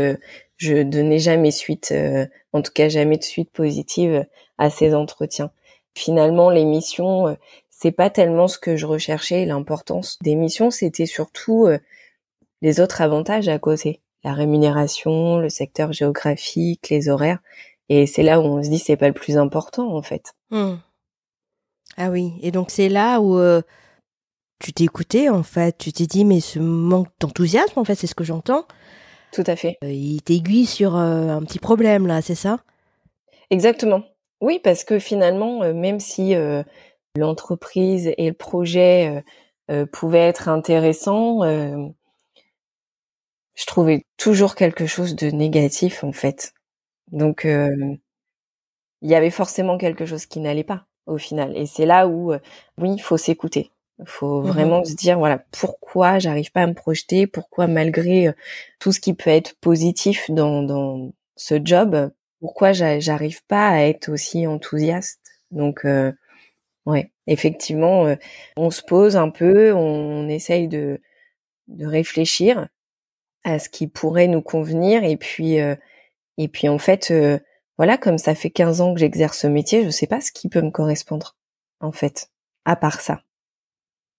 je 0.61 0.83
donnais 0.83 1.19
jamais 1.19 1.51
suite, 1.51 1.91
euh, 1.91 2.27
en 2.53 2.61
tout 2.61 2.71
cas 2.73 2.91
jamais 2.91 3.17
de 3.17 3.25
suite 3.25 3.51
positive 3.51 4.27
à 4.59 4.69
ces 4.69 4.95
entretiens. 4.95 5.51
Finalement, 5.95 6.51
les 6.51 6.67
missions, 6.67 7.29
euh, 7.29 7.35
c'est 7.71 7.93
pas 7.93 8.11
tellement 8.11 8.47
ce 8.47 8.59
que 8.59 8.77
je 8.77 8.85
recherchais. 8.85 9.47
L'importance 9.47 10.19
des 10.23 10.35
missions, 10.35 10.71
c'était 10.71 11.07
surtout 11.07 11.67
euh, 11.67 11.79
les 12.61 12.79
autres 12.79 13.01
avantages 13.01 13.49
à 13.49 13.59
côté, 13.59 14.03
la 14.23 14.35
rémunération, 14.35 15.39
le 15.39 15.49
secteur 15.49 15.95
géographique, 15.95 16.91
les 16.91 17.09
horaires. 17.09 17.39
Et 17.89 18.07
c'est 18.07 18.23
là 18.23 18.39
où 18.39 18.45
on 18.45 18.63
se 18.63 18.69
dit 18.69 18.79
c'est 18.79 18.99
pas 18.99 19.09
le 19.09 19.15
plus 19.15 19.39
important 19.39 19.97
en 19.97 20.03
fait. 20.03 20.35
Mmh. 20.51 20.75
Ah 21.97 22.11
oui, 22.11 22.35
et 22.43 22.51
donc 22.51 22.71
c'est 22.71 22.91
là 22.91 23.21
où 23.21 23.41
tu 24.61 24.73
t'es 24.73 24.85
écouté 24.85 25.29
en 25.29 25.43
fait, 25.43 25.77
tu 25.79 25.93
t'es 25.93 26.07
dit 26.07 26.25
mais 26.25 26.41
ce 26.41 26.59
manque 26.59 27.09
d'enthousiasme 27.19 27.79
en 27.79 27.85
fait, 27.85 27.95
c'est 27.95 28.07
ce 28.07 28.15
que 28.15 28.25
j'entends. 28.25 28.67
Tout 29.33 29.45
à 29.47 29.57
fait. 29.57 29.79
Euh, 29.85 29.91
il 29.91 30.23
t'aiguille 30.23 30.67
sur 30.67 30.97
euh, 30.97 31.29
un 31.29 31.43
petit 31.43 31.59
problème 31.59 32.07
là, 32.07 32.23
c'est 32.23 32.35
ça? 32.35 32.61
Exactement. 33.51 34.03
Oui, 34.41 34.61
parce 34.63 34.85
que 34.85 34.99
finalement, 34.99 35.63
euh, 35.63 35.73
même 35.73 36.01
si 36.01 36.35
l'entreprise 37.17 38.13
et 38.17 38.29
le 38.29 38.35
projet 38.35 39.25
pouvaient 39.93 40.29
être 40.29 40.49
intéressants, 40.49 41.43
je 41.43 41.93
trouvais 43.67 44.05
toujours 44.17 44.55
quelque 44.55 44.87
chose 44.87 45.17
de 45.17 45.31
négatif 45.31 46.05
en 46.05 46.13
fait. 46.13 46.55
Donc, 47.13 47.45
il 47.45 47.99
y 49.03 49.15
avait 49.15 49.31
forcément 49.31 49.79
quelque 49.79 50.07
chose 50.07 50.27
qui 50.27 50.41
n'allait 50.41 50.65
pas 50.65 50.87
au 51.07 51.19
final. 51.19 51.57
Et 51.57 51.67
c'est 51.67 51.87
là 51.87 52.07
où, 52.07 52.33
oui, 52.79 52.95
il 52.95 53.03
faut 53.03 53.17
s'écouter. 53.17 53.71
Il 54.01 54.09
faut 54.09 54.43
mmh 54.43 54.47
vraiment 54.47 54.85
se 54.85 54.95
dire 54.95 55.19
voilà 55.19 55.45
pourquoi 55.51 56.19
j'arrive 56.19 56.51
pas 56.53 56.63
à 56.63 56.67
me 56.67 56.75
projeter, 56.75 57.27
pourquoi 57.27 57.67
malgré 57.67 58.29
euh, 58.29 58.33
tout 58.79 58.93
ce 58.93 59.01
qui 59.01 59.15
peut 59.15 59.31
être 59.31 59.55
positif 59.61 60.31
dans, 60.31 60.63
dans 60.63 61.13
ce 61.37 61.61
job, 61.63 62.11
pourquoi 62.41 62.73
j'arrive 62.73 63.45
pas 63.47 63.69
à 63.69 63.81
être 63.83 64.09
aussi 64.09 64.47
enthousiaste? 64.47 65.21
Donc 65.51 65.85
euh, 65.85 66.13
ouais, 66.87 67.13
effectivement, 67.27 68.07
euh, 68.07 68.17
on 68.57 68.71
se 68.71 68.83
pose 68.83 69.17
un 69.17 69.31
peu, 69.31 69.73
on, 69.75 70.29
essaye 70.29 70.69
de 70.69 71.01
de 71.69 71.87
réfléchir 71.87 72.69
à 73.45 73.59
ce 73.59 73.69
qui 73.69 73.87
pourrait 73.87 74.29
nous 74.29 74.43
convenir 74.43 75.05
et 75.05 75.17
puis 75.17 75.57
et 75.57 76.49
puis 76.49 76.69
en 76.69 76.79
fait 76.79 77.13
voilà 77.79 77.97
comme 77.97 78.19
ça 78.19 78.35
fait 78.35 78.51
15 78.51 78.81
ans 78.81 78.93
que 78.95 79.01
j'exerce 79.01 79.39
ce 79.39 79.47
métier, 79.47 79.85
je 79.85 79.91
sais 79.91 80.07
pas 80.09 80.21
ce 80.21 80.33
qui 80.33 80.49
peut 80.49 80.63
me 80.63 80.71
correspondre 80.71 81.37
en 81.81 81.93
fait 81.93 82.31
à 82.65 82.77
part 82.77 83.01
ça. 83.01 83.23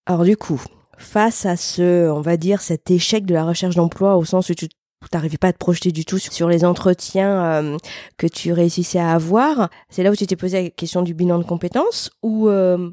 Alors 0.05 0.23
du 0.23 0.37
coup, 0.37 0.61
face 0.97 1.45
à 1.45 1.55
ce, 1.55 2.09
on 2.09 2.21
va 2.21 2.37
dire, 2.37 2.61
cet 2.61 2.89
échec 2.91 3.25
de 3.25 3.33
la 3.33 3.45
recherche 3.45 3.75
d'emploi 3.75 4.17
au 4.17 4.25
sens 4.25 4.49
où 4.49 4.55
tu 4.55 4.67
n'arrivais 5.13 5.37
pas 5.37 5.49
à 5.49 5.53
te 5.53 5.57
projeter 5.57 5.91
du 5.91 6.05
tout 6.05 6.19
sur 6.19 6.47
les 6.47 6.63
entretiens 6.63 7.43
euh, 7.43 7.77
que 8.17 8.27
tu 8.27 8.53
réussissais 8.53 8.99
à 8.99 9.11
avoir, 9.11 9.69
c'est 9.89 10.03
là 10.03 10.11
où 10.11 10.15
tu 10.15 10.27
t'es 10.27 10.35
posé 10.35 10.63
la 10.63 10.69
question 10.69 11.01
du 11.01 11.13
bilan 11.13 11.39
de 11.39 11.43
compétences 11.43 12.11
ou 12.21 12.49
euh, 12.49 12.89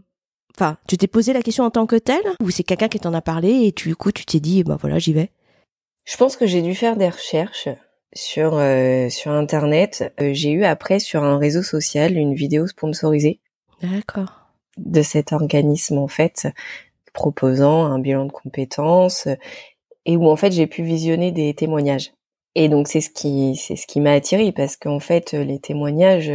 enfin, 0.56 0.78
tu 0.88 0.96
t'es 0.96 1.06
posé 1.06 1.32
la 1.32 1.42
question 1.42 1.64
en 1.64 1.70
tant 1.70 1.86
que 1.86 1.96
telle 1.96 2.24
ou 2.40 2.50
c'est 2.50 2.62
quelqu'un 2.62 2.88
qui 2.88 2.98
t'en 2.98 3.14
a 3.14 3.20
parlé 3.20 3.66
et 3.66 3.72
tu, 3.72 3.88
du 3.88 3.96
coup 3.96 4.12
tu 4.12 4.24
t'es 4.24 4.40
dit 4.40 4.64
bah 4.64 4.78
voilà, 4.80 4.98
j'y 4.98 5.12
vais? 5.12 5.30
Je 6.04 6.16
pense 6.16 6.36
que 6.36 6.46
j'ai 6.46 6.62
dû 6.62 6.74
faire 6.74 6.96
des 6.96 7.08
recherches 7.08 7.68
sur 8.14 8.54
euh, 8.54 9.10
sur 9.10 9.32
internet, 9.32 10.14
j'ai 10.18 10.50
eu 10.50 10.64
après 10.64 10.98
sur 10.98 11.22
un 11.24 11.38
réseau 11.38 11.62
social 11.62 12.16
une 12.16 12.34
vidéo 12.34 12.66
sponsorisée. 12.66 13.40
D'accord. 13.82 14.46
De 14.78 15.02
cet 15.02 15.32
organisme 15.32 15.98
en 15.98 16.08
fait 16.08 16.48
proposant 17.18 17.84
un 17.86 17.98
bilan 17.98 18.26
de 18.26 18.32
compétences 18.32 19.26
et 20.06 20.16
où 20.16 20.28
en 20.28 20.36
fait 20.36 20.52
j'ai 20.52 20.68
pu 20.68 20.84
visionner 20.84 21.32
des 21.32 21.52
témoignages. 21.52 22.12
Et 22.54 22.68
donc 22.68 22.86
c'est 22.86 23.00
ce 23.00 23.10
qui 23.10 23.56
c'est 23.56 23.74
ce 23.74 23.88
qui 23.88 24.00
m'a 24.00 24.12
attiré 24.12 24.52
parce 24.52 24.76
qu'en 24.76 25.00
fait 25.00 25.32
les 25.32 25.58
témoignages 25.58 26.30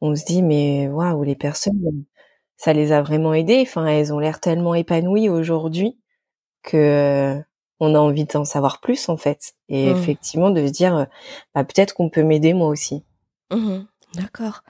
on 0.00 0.14
se 0.14 0.24
dit 0.24 0.42
mais 0.42 0.86
waouh 0.86 1.24
les 1.24 1.34
personnes 1.34 2.04
ça 2.56 2.72
les 2.72 2.92
a 2.92 3.02
vraiment 3.02 3.34
aidées 3.34 3.62
enfin 3.62 3.86
elles 3.86 4.14
ont 4.14 4.20
l'air 4.20 4.38
tellement 4.38 4.76
épanouies 4.76 5.28
aujourd'hui 5.28 5.98
que 6.62 7.36
on 7.80 7.94
a 7.96 7.98
envie 7.98 8.24
d'en 8.24 8.44
savoir 8.44 8.80
plus 8.80 9.08
en 9.08 9.16
fait 9.16 9.54
et 9.68 9.92
mmh. 9.92 9.96
effectivement 9.96 10.50
de 10.50 10.64
se 10.64 10.72
dire 10.72 11.08
bah 11.56 11.64
peut-être 11.64 11.92
qu'on 11.92 12.08
peut 12.08 12.22
m'aider 12.22 12.54
moi 12.54 12.68
aussi. 12.68 13.04
Mmh 13.50 13.80
D'accord. 14.14 14.62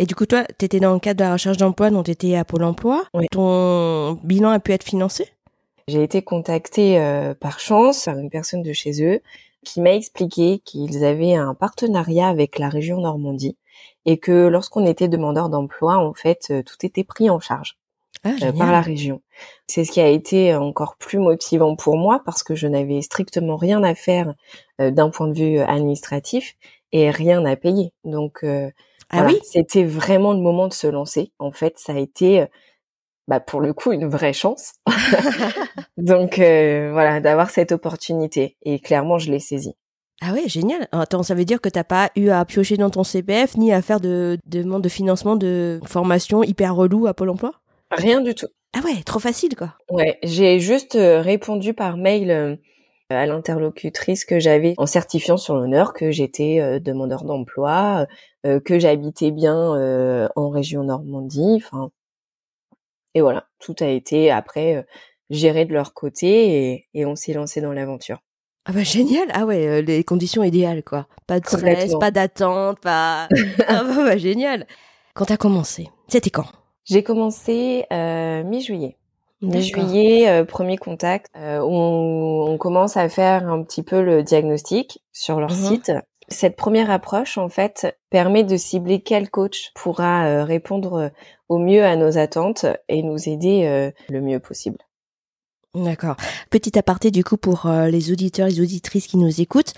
Et 0.00 0.06
du 0.06 0.14
coup, 0.14 0.26
toi, 0.26 0.44
tu 0.58 0.64
étais 0.64 0.78
dans 0.78 0.94
le 0.94 1.00
cadre 1.00 1.18
de 1.18 1.24
la 1.24 1.32
recherche 1.32 1.56
d'emploi, 1.56 1.90
dont 1.90 2.04
tu 2.04 2.12
étais 2.12 2.36
à 2.36 2.44
Pôle 2.44 2.62
emploi. 2.62 3.04
Ton 3.32 4.12
bilan 4.22 4.50
a 4.50 4.60
pu 4.60 4.72
être 4.72 4.84
financé? 4.84 5.28
J'ai 5.88 6.04
été 6.04 6.22
contactée 6.22 7.00
euh, 7.00 7.34
par 7.34 7.58
chance 7.58 8.04
par 8.04 8.16
une 8.16 8.30
personne 8.30 8.62
de 8.62 8.72
chez 8.72 9.02
eux 9.02 9.20
qui 9.64 9.80
m'a 9.80 9.94
expliqué 9.94 10.60
qu'ils 10.64 11.04
avaient 11.04 11.34
un 11.34 11.54
partenariat 11.54 12.28
avec 12.28 12.58
la 12.58 12.68
région 12.68 13.00
Normandie 13.00 13.56
et 14.06 14.18
que 14.18 14.46
lorsqu'on 14.46 14.86
était 14.86 15.08
demandeur 15.08 15.48
d'emploi, 15.48 15.96
en 15.96 16.14
fait, 16.14 16.48
euh, 16.50 16.62
tout 16.62 16.86
était 16.86 17.04
pris 17.04 17.28
en 17.28 17.40
charge. 17.40 17.76
Ah, 18.24 18.30
euh, 18.42 18.52
par 18.52 18.72
la 18.72 18.80
région. 18.80 19.22
C'est 19.68 19.84
ce 19.84 19.92
qui 19.92 20.00
a 20.00 20.08
été 20.08 20.54
encore 20.54 20.96
plus 20.96 21.18
motivant 21.18 21.76
pour 21.76 21.96
moi 21.96 22.20
parce 22.24 22.42
que 22.42 22.56
je 22.56 22.66
n'avais 22.66 23.00
strictement 23.00 23.56
rien 23.56 23.82
à 23.84 23.94
faire 23.94 24.34
d'un 24.80 25.10
point 25.10 25.28
de 25.28 25.34
vue 25.38 25.58
administratif 25.60 26.56
et 26.90 27.10
rien 27.10 27.44
à 27.44 27.54
payer. 27.54 27.92
Donc 28.04 28.44
ah 29.10 29.24
oui? 29.26 29.38
C'était 29.42 29.84
vraiment 29.84 30.32
le 30.32 30.40
moment 30.40 30.68
de 30.68 30.72
se 30.72 30.86
lancer. 30.86 31.32
En 31.38 31.50
fait, 31.50 31.78
ça 31.78 31.92
a 31.92 31.98
été, 31.98 32.42
euh, 32.42 32.46
bah, 33.26 33.40
pour 33.40 33.60
le 33.60 33.72
coup, 33.72 33.92
une 33.92 34.08
vraie 34.08 34.32
chance. 34.32 34.74
Donc 35.96 36.38
euh, 36.38 36.90
voilà, 36.92 37.20
d'avoir 37.20 37.50
cette 37.50 37.72
opportunité. 37.72 38.56
Et 38.62 38.78
clairement, 38.78 39.18
je 39.18 39.30
l'ai 39.30 39.40
saisie. 39.40 39.74
Ah 40.20 40.32
ouais, 40.32 40.48
génial. 40.48 40.88
Attends, 40.92 41.22
ça 41.22 41.34
veut 41.34 41.44
dire 41.44 41.60
que 41.60 41.68
t'as 41.68 41.84
pas 41.84 42.10
eu 42.16 42.30
à 42.30 42.44
piocher 42.44 42.76
dans 42.76 42.90
ton 42.90 43.04
CPF 43.04 43.56
ni 43.56 43.72
à 43.72 43.82
faire 43.82 44.00
de 44.00 44.36
demande 44.46 44.82
de 44.82 44.88
financement 44.88 45.36
de 45.36 45.80
formation 45.86 46.42
hyper 46.42 46.74
relou 46.74 47.06
à 47.06 47.14
Pôle 47.14 47.30
Emploi? 47.30 47.52
Rien 47.92 48.20
du 48.20 48.34
tout. 48.34 48.48
Ah 48.76 48.80
ouais, 48.84 49.02
trop 49.04 49.20
facile 49.20 49.54
quoi. 49.56 49.74
Ouais, 49.90 50.18
j'ai 50.22 50.60
juste 50.60 50.96
euh, 50.96 51.22
répondu 51.22 51.72
par 51.72 51.96
mail 51.96 52.58
à 53.10 53.26
l'interlocutrice 53.26 54.24
que 54.24 54.38
j'avais 54.38 54.74
en 54.76 54.86
certifiant 54.86 55.36
sur 55.36 55.56
l'honneur 55.56 55.92
que 55.92 56.10
j'étais 56.10 56.60
euh, 56.60 56.78
demandeur 56.78 57.24
d'emploi, 57.24 58.06
euh, 58.46 58.60
que 58.60 58.78
j'habitais 58.78 59.30
bien 59.30 59.74
euh, 59.74 60.28
en 60.36 60.50
région 60.50 60.84
Normandie. 60.84 61.56
Enfin, 61.56 61.90
et 63.14 63.20
voilà, 63.20 63.46
tout 63.58 63.74
a 63.80 63.86
été 63.86 64.30
après 64.30 64.86
géré 65.30 65.64
de 65.64 65.72
leur 65.72 65.94
côté 65.94 66.72
et, 66.72 66.88
et 66.94 67.06
on 67.06 67.16
s'est 67.16 67.32
lancé 67.32 67.60
dans 67.60 67.72
l'aventure. 67.72 68.18
Ah 68.66 68.72
bah 68.72 68.82
génial 68.82 69.28
Ah 69.32 69.46
ouais, 69.46 69.80
les 69.80 70.04
conditions 70.04 70.42
idéales 70.42 70.82
quoi. 70.82 71.06
Pas 71.26 71.40
de 71.40 71.46
stress, 71.46 71.94
pas 71.98 72.10
d'attente, 72.10 72.80
pas... 72.80 73.26
ah 73.66 73.84
bah, 73.84 73.94
bah, 73.96 74.16
génial 74.18 74.66
Quand 75.14 75.24
t'as 75.24 75.38
commencé, 75.38 75.88
c'était 76.06 76.30
quand? 76.30 76.46
J'ai 76.84 77.02
commencé 77.02 77.86
mi-juillet. 77.90 78.98
Mi-juillet, 79.40 80.28
euh, 80.28 80.44
premier 80.44 80.76
contact, 80.76 81.30
euh, 81.36 81.60
on, 81.60 82.50
on, 82.50 82.58
commence 82.58 82.96
à 82.96 83.08
faire 83.08 83.48
un 83.48 83.62
petit 83.62 83.84
peu 83.84 84.02
le 84.02 84.22
diagnostic 84.24 85.04
sur 85.12 85.38
leur 85.38 85.52
mhm. 85.52 85.56
site. 85.56 85.92
Cette 86.28 86.56
première 86.56 86.90
approche, 86.90 87.38
en 87.38 87.48
fait, 87.48 87.96
permet 88.10 88.42
de 88.42 88.56
cibler 88.56 89.00
quel 89.00 89.30
coach 89.30 89.70
pourra 89.74 90.26
euh, 90.26 90.44
répondre 90.44 91.12
au 91.48 91.58
mieux 91.58 91.84
à 91.84 91.96
nos 91.96 92.18
attentes 92.18 92.66
et 92.88 93.02
nous 93.02 93.28
aider 93.28 93.92
le 94.10 94.20
mieux 94.20 94.40
possible. 94.40 94.76
D'accord. 95.74 96.16
Petit 96.50 96.78
aparté 96.78 97.10
du 97.10 97.24
coup 97.24 97.38
pour 97.38 97.66
les 97.66 98.12
auditeurs 98.12 98.48
et 98.48 98.50
les 98.50 98.60
auditrices 98.60 99.06
qui 99.06 99.16
nous 99.16 99.40
écoutent. 99.40 99.72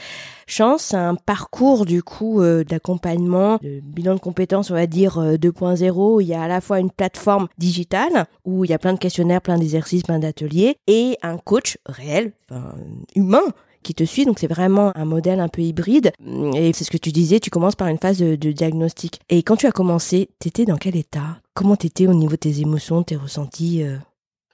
Chance, 0.50 0.94
un 0.94 1.14
parcours 1.14 1.86
du 1.86 2.02
coup 2.02 2.42
euh, 2.42 2.64
d'accompagnement, 2.64 3.58
de 3.62 3.80
bilan 3.80 4.14
de 4.14 4.20
compétences, 4.20 4.70
on 4.70 4.74
va 4.74 4.86
dire 4.86 5.18
2.0. 5.18 6.20
Il 6.20 6.26
y 6.26 6.34
a 6.34 6.42
à 6.42 6.48
la 6.48 6.60
fois 6.60 6.80
une 6.80 6.90
plateforme 6.90 7.48
digitale 7.58 8.26
où 8.44 8.64
il 8.64 8.70
y 8.70 8.74
a 8.74 8.78
plein 8.78 8.92
de 8.92 8.98
questionnaires, 8.98 9.40
plein 9.40 9.58
d'exercices, 9.58 10.02
plein 10.02 10.18
d'ateliers, 10.18 10.76
et 10.86 11.16
un 11.22 11.38
coach 11.38 11.78
réel, 11.86 12.32
enfin, 12.50 12.74
humain, 13.14 13.42
qui 13.82 13.94
te 13.94 14.04
suit. 14.04 14.24
Donc 14.24 14.38
c'est 14.38 14.46
vraiment 14.46 14.92
un 14.96 15.04
modèle 15.04 15.40
un 15.40 15.48
peu 15.48 15.62
hybride. 15.62 16.12
Et 16.54 16.72
c'est 16.72 16.84
ce 16.84 16.90
que 16.90 16.98
tu 16.98 17.12
disais, 17.12 17.40
tu 17.40 17.50
commences 17.50 17.76
par 17.76 17.88
une 17.88 17.98
phase 17.98 18.18
de, 18.18 18.34
diagnostic. 18.34 19.20
Et 19.28 19.42
quand 19.42 19.56
tu 19.56 19.66
as 19.66 19.72
commencé, 19.72 20.30
t'étais 20.38 20.64
dans 20.64 20.76
quel 20.76 20.96
état? 20.96 21.38
Comment 21.54 21.76
t'étais 21.76 22.06
au 22.06 22.14
niveau 22.14 22.32
de 22.32 22.36
tes 22.36 22.60
émotions, 22.60 23.02
tes 23.02 23.16
ressentis 23.16 23.82
euh? 23.82 23.96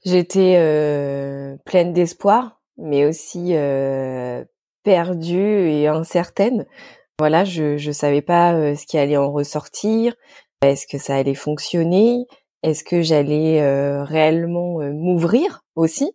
J'étais 0.04 0.54
euh, 0.56 1.56
pleine 1.64 1.92
d'espoir, 1.92 2.60
mais 2.78 3.06
aussi 3.06 3.56
euh, 3.56 4.44
perdue 4.86 5.68
et 5.68 5.88
incertaine. 5.88 6.64
Voilà, 7.18 7.44
je 7.44 7.76
je 7.76 7.90
savais 7.90 8.22
pas 8.22 8.54
euh, 8.54 8.76
ce 8.76 8.86
qui 8.86 8.98
allait 8.98 9.16
en 9.16 9.32
ressortir. 9.32 10.14
Est-ce 10.62 10.86
que 10.86 10.96
ça 10.96 11.16
allait 11.16 11.34
fonctionner? 11.34 12.26
Est-ce 12.62 12.84
que 12.84 13.02
j'allais 13.02 13.60
réellement 14.04 14.78
m'ouvrir 14.78 15.62
aussi? 15.74 16.10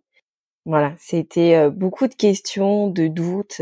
Voilà, 0.65 0.93
c'était 0.97 1.69
beaucoup 1.69 2.07
de 2.07 2.15
questions, 2.15 2.87
de 2.87 3.07
doutes, 3.07 3.61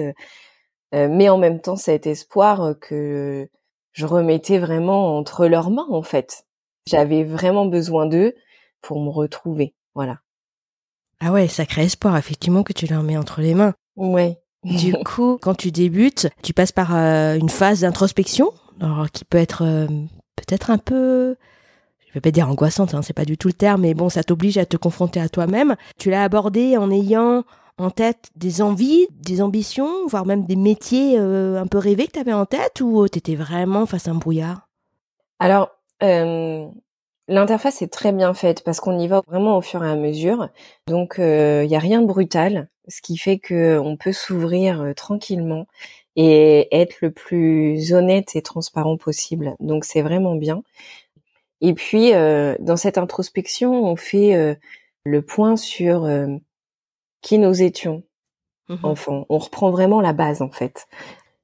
mais 0.93 1.29
en 1.29 1.37
même 1.37 1.59
temps 1.59 1.75
cet 1.75 2.07
espoir 2.07 2.75
que 2.79 3.47
je 3.91 4.05
remettais 4.05 4.57
vraiment 4.57 5.17
entre 5.17 5.45
leurs 5.47 5.69
mains 5.69 5.87
en 5.89 6.01
fait. 6.01 6.45
J'avais 6.87 7.23
vraiment 7.23 7.65
besoin 7.65 8.07
d'eux 8.07 8.33
pour 8.81 9.01
me 9.01 9.09
retrouver, 9.09 9.75
voilà. 9.93 10.19
Ah 11.19 11.33
ouais, 11.33 11.49
sacré 11.49 11.83
espoir 11.83 12.15
effectivement 12.17 12.63
que 12.63 12.73
tu 12.73 12.87
leur 12.87 13.03
mets 13.03 13.17
entre 13.17 13.41
les 13.41 13.53
mains. 13.53 13.73
Ouais. 13.97 14.38
Du 14.63 14.93
coup, 15.05 15.37
quand 15.41 15.55
tu 15.55 15.71
débutes, 15.71 16.27
tu 16.43 16.53
passes 16.53 16.71
par 16.71 16.93
une 16.93 17.49
phase 17.49 17.81
d'introspection, 17.81 18.51
qui 19.13 19.25
peut 19.25 19.37
être 19.37 19.87
peut-être 20.35 20.71
un 20.71 20.77
peu 20.77 21.35
je 22.09 22.15
vais 22.15 22.21
pas 22.21 22.31
dire 22.31 22.49
angoissante, 22.49 22.95
hein, 22.95 23.01
c'est 23.03 23.13
pas 23.13 23.25
du 23.25 23.37
tout 23.37 23.49
le 23.49 23.53
terme, 23.53 23.81
mais 23.81 23.93
bon, 23.93 24.09
ça 24.09 24.23
t'oblige 24.23 24.57
à 24.57 24.65
te 24.65 24.77
confronter 24.77 25.21
à 25.21 25.29
toi-même. 25.29 25.75
Tu 25.99 26.09
l'as 26.09 26.23
abordé 26.23 26.75
en 26.75 26.89
ayant 26.89 27.43
en 27.77 27.91
tête 27.91 28.29
des 28.35 28.63
envies, 28.63 29.07
des 29.11 29.43
ambitions, 29.43 30.07
voire 30.07 30.25
même 30.25 30.45
des 30.45 30.55
métiers 30.55 31.19
euh, 31.19 31.61
un 31.61 31.67
peu 31.67 31.77
rêvés 31.77 32.07
que 32.07 32.13
tu 32.13 32.19
avais 32.19 32.33
en 32.33 32.47
tête, 32.47 32.81
ou 32.81 33.07
t'étais 33.07 33.35
vraiment 33.35 33.85
face 33.85 34.07
à 34.07 34.11
un 34.11 34.15
brouillard? 34.15 34.67
Alors, 35.37 35.69
euh, 36.01 36.67
l'interface 37.27 37.83
est 37.83 37.93
très 37.93 38.11
bien 38.11 38.33
faite 38.33 38.63
parce 38.63 38.79
qu'on 38.79 38.97
y 38.97 39.07
va 39.07 39.21
vraiment 39.27 39.55
au 39.55 39.61
fur 39.61 39.83
et 39.85 39.89
à 39.89 39.95
mesure. 39.95 40.49
Donc, 40.87 41.15
il 41.19 41.23
euh, 41.23 41.67
n'y 41.67 41.75
a 41.75 41.79
rien 41.79 42.01
de 42.01 42.07
brutal, 42.07 42.69
ce 42.89 43.01
qui 43.01 43.17
fait 43.17 43.39
que 43.39 43.79
on 43.79 43.95
peut 43.95 44.11
s'ouvrir 44.11 44.81
euh, 44.81 44.93
tranquillement 44.93 45.67
et 46.15 46.67
être 46.75 46.97
le 47.01 47.11
plus 47.11 47.93
honnête 47.93 48.35
et 48.35 48.41
transparent 48.41 48.97
possible. 48.97 49.55
Donc, 49.61 49.85
c'est 49.85 50.01
vraiment 50.01 50.35
bien. 50.35 50.63
Et 51.61 51.73
puis, 51.73 52.13
euh, 52.13 52.55
dans 52.59 52.77
cette 52.77 52.97
introspection, 52.97 53.85
on 53.85 53.95
fait 53.95 54.35
euh, 54.35 54.55
le 55.03 55.21
point 55.21 55.55
sur 55.55 56.05
euh, 56.05 56.27
qui 57.21 57.37
nous 57.37 57.61
étions 57.61 58.03
mmh 58.69 58.75
enfants. 58.83 59.25
On 59.29 59.37
reprend 59.37 59.71
vraiment 59.71 60.01
la 60.01 60.13
base, 60.13 60.41
en 60.41 60.51
fait. 60.51 60.87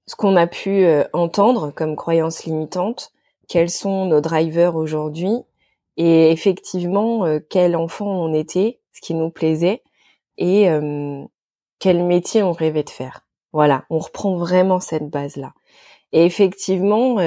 Ce 0.07 0.15
qu'on 0.15 0.35
a 0.35 0.45
pu 0.45 0.85
entendre 1.13 1.71
comme 1.71 1.95
croyances 1.95 2.43
limitantes, 2.43 3.11
quels 3.47 3.71
sont 3.71 4.05
nos 4.05 4.21
drivers 4.21 4.75
aujourd'hui, 4.75 5.31
et 5.97 6.31
effectivement, 6.31 7.25
quel 7.49 7.75
enfant 7.75 8.05
on 8.05 8.31
était, 8.35 8.79
ce 8.91 9.01
qui 9.01 9.15
nous 9.15 9.31
plaisait, 9.31 9.81
et 10.37 10.69
quel 11.79 12.03
métier 12.03 12.43
on 12.43 12.51
rêvait 12.51 12.83
de 12.83 12.89
faire. 12.89 13.25
Voilà, 13.53 13.85
on 13.89 13.99
reprend 13.99 14.35
vraiment 14.35 14.79
cette 14.79 15.09
base-là. 15.09 15.53
Et 16.11 16.25
effectivement, 16.25 17.19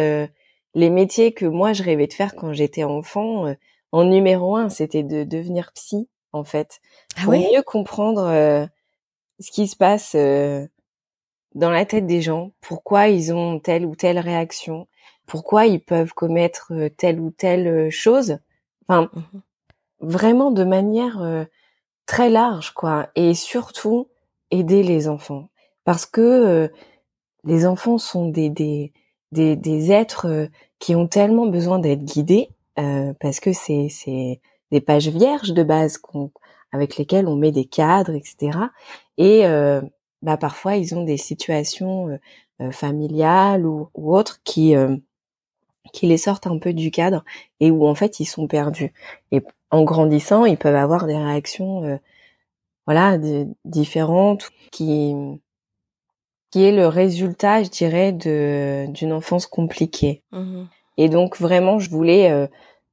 les 0.75 0.91
métiers 0.91 1.33
que 1.33 1.45
moi 1.47 1.73
je 1.73 1.83
rêvais 1.83 2.07
de 2.07 2.13
faire 2.13 2.35
quand 2.35 2.53
j'étais 2.53 2.85
enfant, 2.85 3.47
euh, 3.47 3.55
en 3.93 4.05
numéro 4.05 4.57
un, 4.57 4.69
c'était 4.69 5.03
de 5.03 5.25
devenir 5.25 5.73
psy, 5.73 6.09
en 6.33 6.45
fait, 6.45 6.81
ah 7.17 7.23
pour 7.25 7.33
mieux 7.33 7.63
comprendre 7.63 8.27
euh, 8.27 8.67
ce 9.41 9.51
qui 9.51 9.67
se 9.67 9.77
passe 9.77 10.15
euh, 10.15 10.67
dans 11.55 11.71
la 11.71 11.87
tête 11.87 12.07
des 12.07 12.21
gens, 12.21 12.53
pourquoi 12.61 13.09
ils 13.09 13.33
ont 13.33 13.59
telle 13.59 13.87
ou 13.87 13.97
telle 13.97 14.19
réaction, 14.19 14.87
pourquoi 15.27 15.67
ils 15.67 15.83
peuvent 15.83 16.13
commettre 16.13 16.73
telle 16.97 17.19
ou 17.21 17.31
telle 17.31 17.91
chose? 17.91 18.39
Enfin, 18.87 19.11
mmh 19.13 19.41
vraiment 20.01 20.53
de 20.53 20.63
manière 20.63 21.45
très 22.07 22.31
large, 22.31 22.73
quoi, 22.73 23.09
et 23.17 23.35
surtout 23.35 24.07
aider 24.51 24.83
les 24.83 25.09
enfants, 25.09 25.49
parce 25.85 26.07
que 26.07 26.71
les 27.45 27.67
enfants 27.67 27.99
sont 27.99 28.29
des 28.29 28.51
des 28.51 28.93
des, 29.33 29.57
des 29.57 29.93
êtres 29.93 30.49
qui 30.79 30.95
ont 30.95 31.07
tellement 31.07 31.47
besoin 31.47 31.79
d'être 31.79 32.05
guidés 32.05 32.51
euh, 32.79 33.13
parce 33.21 33.41
que 33.41 33.53
c'est 33.53 33.89
c'est 33.91 34.41
des 34.71 34.81
pages 34.81 35.09
vierges 35.09 35.53
de 35.53 35.63
base 35.63 36.01
avec 36.73 36.97
lesquelles 36.97 37.27
on 37.27 37.37
met 37.37 37.53
des 37.53 37.65
cadres, 37.65 38.15
etc. 38.15 38.59
Et 39.17 39.47
euh, 39.47 39.81
bah 40.23 40.37
parfois 40.37 40.77
ils 40.77 40.95
ont 40.95 41.05
des 41.05 41.17
situations 41.17 42.09
euh, 42.09 42.19
euh 42.61 42.71
familiales 42.71 43.67
ou, 43.67 43.89
ou 43.95 44.17
autres 44.17 44.41
qui 44.45 44.77
euh, 44.77 44.97
qui 45.93 46.07
les 46.07 46.19
sortent 46.19 46.47
un 46.47 46.59
peu 46.59 46.73
du 46.73 46.91
cadre 46.91 47.25
et 47.61 47.71
où 47.71 47.87
en 47.87 47.95
fait 47.95 48.21
ils 48.21 48.27
sont 48.27 48.47
perdus. 48.47 48.93
Et 49.33 49.43
en 49.71 49.85
grandissant, 49.85 50.45
ils 50.45 50.59
peuvent 50.59 50.77
avoir 50.77 51.07
des 51.07 51.17
réactions 51.17 51.85
euh, 51.85 51.97
voilà 52.89 53.19
différentes 53.67 54.49
qui 54.73 55.15
qui 56.51 56.65
est 56.65 56.73
le 56.73 56.87
résultat, 56.87 57.63
je 57.63 57.69
dirais, 57.69 58.13
de 58.13 58.87
d'une 58.91 59.13
enfance 59.13 59.47
compliquée. 59.47 60.23
Mmh 60.33 60.65
Et 60.97 61.11
donc 61.11 61.39
vraiment, 61.39 61.79
je 61.79 61.91
voulais 61.91 62.31
euh, 62.31 62.47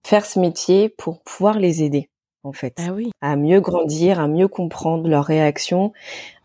faire 0.03 0.25
ce 0.25 0.37
métier 0.37 0.89
pour 0.89 1.21
pouvoir 1.21 1.57
les 1.59 1.81
aider, 1.81 2.09
en 2.43 2.51
fait, 2.51 2.73
ah 2.77 2.91
oui. 2.91 3.11
à 3.21 3.37
mieux 3.37 3.61
grandir, 3.61 4.19
à 4.19 4.27
mieux 4.27 4.49
comprendre 4.49 5.07
leurs 5.07 5.23
réactions, 5.23 5.93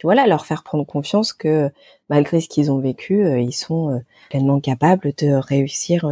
voilà, 0.05 0.29
leur 0.29 0.47
faire 0.47 0.63
prendre 0.63 0.87
confiance 0.87 1.33
que 1.33 1.73
malgré 2.09 2.41
ce 2.41 2.49
qu'ils 2.49 2.71
ont 2.71 2.79
vécu, 2.79 3.25
euh, 3.25 3.41
ils 3.41 3.53
sont 3.53 3.91
euh, 3.91 3.99
pleinement 4.29 4.61
capables 4.61 5.13
de 5.19 5.33
réussir 5.33 6.09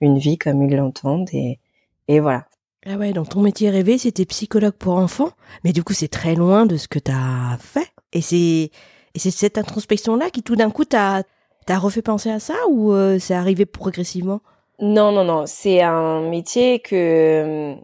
une 0.00 0.18
vie 0.18 0.38
comme 0.38 0.60
ils 0.64 0.74
l'entendent 0.74 1.30
et 1.32 1.60
et 2.08 2.18
voilà. 2.18 2.49
Ah 2.86 2.96
ouais, 2.96 3.12
donc 3.12 3.28
ton 3.28 3.42
métier 3.42 3.68
rêvé, 3.68 3.98
c'était 3.98 4.24
psychologue 4.24 4.72
pour 4.72 4.94
enfants, 4.94 5.32
mais 5.64 5.72
du 5.72 5.84
coup, 5.84 5.92
c'est 5.92 6.08
très 6.08 6.34
loin 6.34 6.64
de 6.64 6.78
ce 6.78 6.88
que 6.88 6.98
tu 6.98 7.10
as 7.10 7.58
fait. 7.60 7.88
Et 8.12 8.22
c'est 8.22 8.70
et 9.14 9.18
c'est 9.18 9.30
cette 9.30 9.58
introspection-là 9.58 10.30
qui 10.30 10.42
tout 10.42 10.56
d'un 10.56 10.70
coup 10.70 10.84
t'a 10.84 11.24
t'a 11.66 11.78
refait 11.78 12.02
penser 12.02 12.30
à 12.30 12.40
ça 12.40 12.54
ou 12.70 12.92
euh, 12.92 13.18
c'est 13.18 13.34
arrivé 13.34 13.66
progressivement? 13.66 14.40
Non, 14.80 15.12
non, 15.12 15.24
non. 15.24 15.44
C'est 15.46 15.82
un 15.82 16.22
métier 16.30 16.80
que 16.80 17.74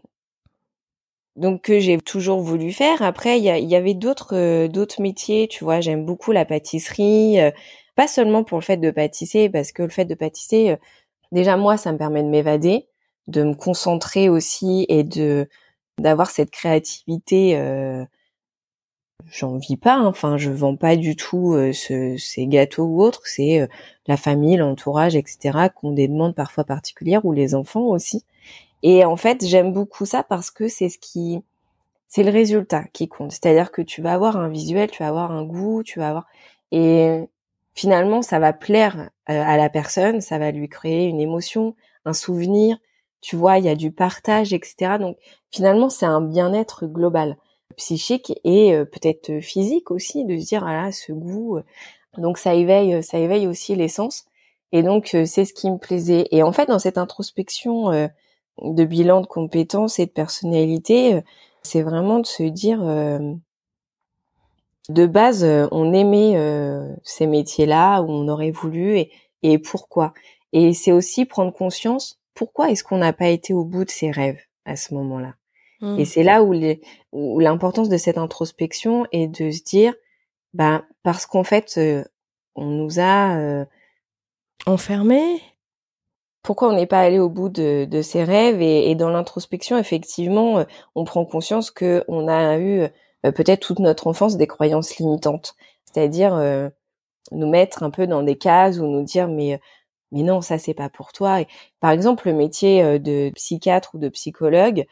donc 1.37 1.63
que 1.63 1.79
j'ai 1.79 1.99
toujours 1.99 2.41
voulu 2.41 2.73
faire. 2.73 3.03
Après, 3.03 3.39
il 3.39 3.45
y, 3.45 3.67
y, 3.67 3.77
avait 3.77 3.95
d'autres 3.95 4.35
euh, 4.35 4.69
d'autres 4.69 5.03
métiers. 5.03 5.47
Tu 5.49 5.63
vois, 5.65 5.81
j'aime 5.81 6.07
beaucoup 6.07 6.33
la 6.33 6.47
pâtisserie. 6.47 7.41
Euh, 7.41 7.51
pas 7.97 8.09
seulement 8.09 8.45
pour 8.45 8.59
le 8.59 8.65
fait 8.65 8.79
de 8.79 8.91
pâtisser, 8.91 9.51
parce 9.51 9.73
que 9.73 9.83
le 9.83 9.89
fait 9.91 10.05
de 10.07 10.15
pâtisser, 10.15 10.77
déjà 11.33 11.57
moi, 11.57 11.77
ça 11.79 11.93
me 11.93 11.99
permet 11.99 12.23
de 12.23 12.29
m'évader, 12.29 12.89
de 13.29 13.43
me 13.43 13.55
concentrer 13.55 14.29
aussi 14.29 14.87
et 14.89 15.05
de 15.05 15.49
d'avoir 15.99 16.31
cette 16.31 16.51
créativité 16.51 17.57
j'en 19.31 19.57
vis 19.59 19.77
pas. 19.77 19.95
Hein. 19.95 20.07
Enfin, 20.07 20.37
je 20.37 20.51
vends 20.51 20.77
pas 20.77 20.97
du 20.97 21.17
tout 21.17 21.53
euh, 21.55 21.73
ce, 21.73 22.17
ces 22.19 22.47
gâteaux 22.47 22.85
ou 22.85 23.03
autres. 23.03 23.23
C'est 23.25 23.61
euh, 23.61 23.67
la 24.07 24.17
famille, 24.17 24.57
l'entourage, 24.57 25.17
etc. 25.17 25.69
qui 25.71 25.87
ont 25.87 25.93
des 25.93 26.09
demandes 26.09 26.35
parfois 26.35 26.65
particulières 26.65 27.25
ou 27.25 27.33
les 27.33 27.55
enfants 27.55 27.87
aussi. 27.87 28.25
Et 28.83 29.05
en 29.05 29.17
fait, 29.17 29.45
j'aime 29.47 29.73
beaucoup 29.73 30.07
ça 30.07 30.23
parce 30.23 30.51
que 30.51 30.69
c'est 30.69 30.89
ce 30.89 30.99
qui, 30.99 31.41
c'est 32.09 32.23
le 32.25 32.31
résultat 32.31 32.85
qui 32.93 33.09
compte. 33.09 33.33
C'est-à-dire 33.33 33.73
que 33.73 33.83
tu 33.83 34.03
vas 34.03 34.15
avoir 34.15 34.37
un 34.37 34.49
visuel, 34.49 34.91
tu 34.91 35.03
vas 35.03 35.09
avoir 35.09 35.33
un 35.33 35.45
goût, 35.45 35.83
tu 35.83 35.99
vas 35.99 36.11
avoir 36.11 36.27
et 36.73 37.21
finalement, 37.75 38.23
ça 38.23 38.39
va 38.39 38.53
plaire 38.53 39.11
euh, 39.31 39.43
à 39.43 39.57
la 39.57 39.69
personne, 39.69 40.21
ça 40.21 40.39
va 40.39 40.51
lui 40.51 40.69
créer 40.69 41.07
une 41.07 41.21
émotion, 41.21 41.75
un 42.05 42.13
souvenir. 42.13 42.79
Tu 43.27 43.35
vois, 43.35 43.59
il 43.59 43.65
y 43.65 43.69
a 43.69 43.75
du 43.75 43.91
partage, 43.91 44.53
etc. 44.53 44.99
Donc 45.01 45.17
finalement, 45.51 45.89
c'est 45.89 46.07
un 46.07 46.21
bien-être 46.21 46.87
global 46.87 47.37
psychique 47.77 48.33
et 48.45 48.73
euh, 48.73 48.85
peut-être 48.85 49.41
physique 49.41 49.91
aussi, 49.91 50.25
de 50.25 50.39
se 50.39 50.47
dire 50.47 50.65
ah 50.65 50.93
ce 50.93 51.11
goût. 51.11 51.57
Euh. 51.57 51.63
Donc 52.19 52.39
ça 52.39 52.55
éveille, 52.55 53.03
ça 53.03 53.19
éveille 53.19 53.49
aussi 53.49 53.75
l'essence. 53.75 54.27
Et 54.71 54.85
donc 54.85 55.13
euh, 55.17 55.25
c'est 55.27 55.45
ce 55.45 55.55
qui 55.55 55.69
me 55.69 55.77
plaisait. 55.79 56.29
Et 56.31 56.45
en 56.45 56.53
fait 56.53 56.67
dans 56.67 56.79
cette 56.79 56.99
introspection 56.99 57.91
de 58.63 58.85
bilan 58.85 59.23
de 59.23 59.27
compétences 59.27 59.99
et 59.99 60.07
de 60.07 60.13
personnalité, 60.13 61.21
c'est 61.65 61.83
vraiment 61.83 62.21
de 62.21 62.27
se 62.27 62.45
dire 62.45 62.81
de 64.89 65.07
base 65.07 65.45
on 65.73 65.93
aimait 65.93 66.39
ces 67.03 67.27
métiers-là 67.27 68.03
où 68.03 68.07
on 68.09 68.29
aurait 68.29 68.53
voulu 68.53 68.99
et, 68.99 69.11
et 69.43 69.59
pourquoi? 69.59 70.15
Et 70.53 70.75
c'est 70.75 70.93
aussi 70.93 71.25
prendre 71.25 71.53
conscience 71.53 72.21
pourquoi 72.37 72.71
est-ce 72.71 72.85
qu'on 72.85 72.99
n'a 72.99 73.13
pas 73.13 73.29
été 73.29 73.53
au 73.53 73.65
bout 73.65 73.85
de 73.85 73.91
ses 73.91 74.13
rêves 74.13 74.41
à 74.65 74.77
ce 74.77 74.95
moment-là? 74.95 75.35
Et 75.83 75.85
mmh. 75.85 76.05
c'est 76.05 76.23
là 76.23 76.43
où, 76.43 76.55
l'importance 77.41 77.89
de 77.89 77.97
cette 77.97 78.19
introspection 78.19 79.07
est 79.13 79.27
de 79.27 79.51
se 79.51 79.63
dire, 79.63 79.95
bah 80.55 80.85
parce 81.03 81.27
qu'en 81.27 81.45
fait, 81.45 81.75
euh, 81.77 82.05
on 82.55 82.67
nous 82.67 82.99
a 82.99 83.37
euh, 83.37 83.65
enfermés. 84.65 85.41
Pourquoi 86.43 86.69
on 86.69 86.77
n'est 86.77 86.87
pas 86.87 87.01
allé 87.01 87.19
au 87.19 87.29
bout 87.29 87.49
de, 87.49 87.85
de 87.85 88.03
ses 88.03 88.25
rêves? 88.25 88.63
Et, 88.63 88.91
et 88.91 88.95
dans 88.95 89.11
l'introspection, 89.11 89.77
effectivement, 89.77 90.61
euh, 90.61 90.65
on 90.95 91.05
prend 91.05 91.27
conscience 91.27 91.71
que 91.71 92.05
on 92.09 92.27
a 92.29 92.59
eu 92.59 92.81
euh, 92.81 93.33
peut-être 93.33 93.61
toute 93.61 93.81
notre 93.81 94.07
enfance 94.07 94.37
des 94.37 94.47
croyances 94.47 94.97
limitantes, 94.97 95.57
c'est-à-dire 95.85 96.71
nous 97.33 97.49
mettre 97.49 97.83
un 97.83 97.91
peu 97.91 98.07
dans 98.07 98.23
des 98.23 98.37
cases 98.37 98.79
ou 98.79 98.87
nous 98.87 99.03
dire 99.03 99.29
mais 99.29 99.61
mais 100.13 100.23
non 100.23 100.41
ça 100.41 100.59
c'est 100.59 100.75
pas 100.75 100.89
pour 100.89 101.13
toi. 101.13 101.41
Et, 101.41 101.47
par 101.81 101.91
exemple, 101.91 102.29
le 102.29 102.35
métier 102.35 102.99
de 102.99 103.31
psychiatre 103.31 103.95
ou 103.95 103.99
de 103.99 104.09
psychologue, 104.09 104.87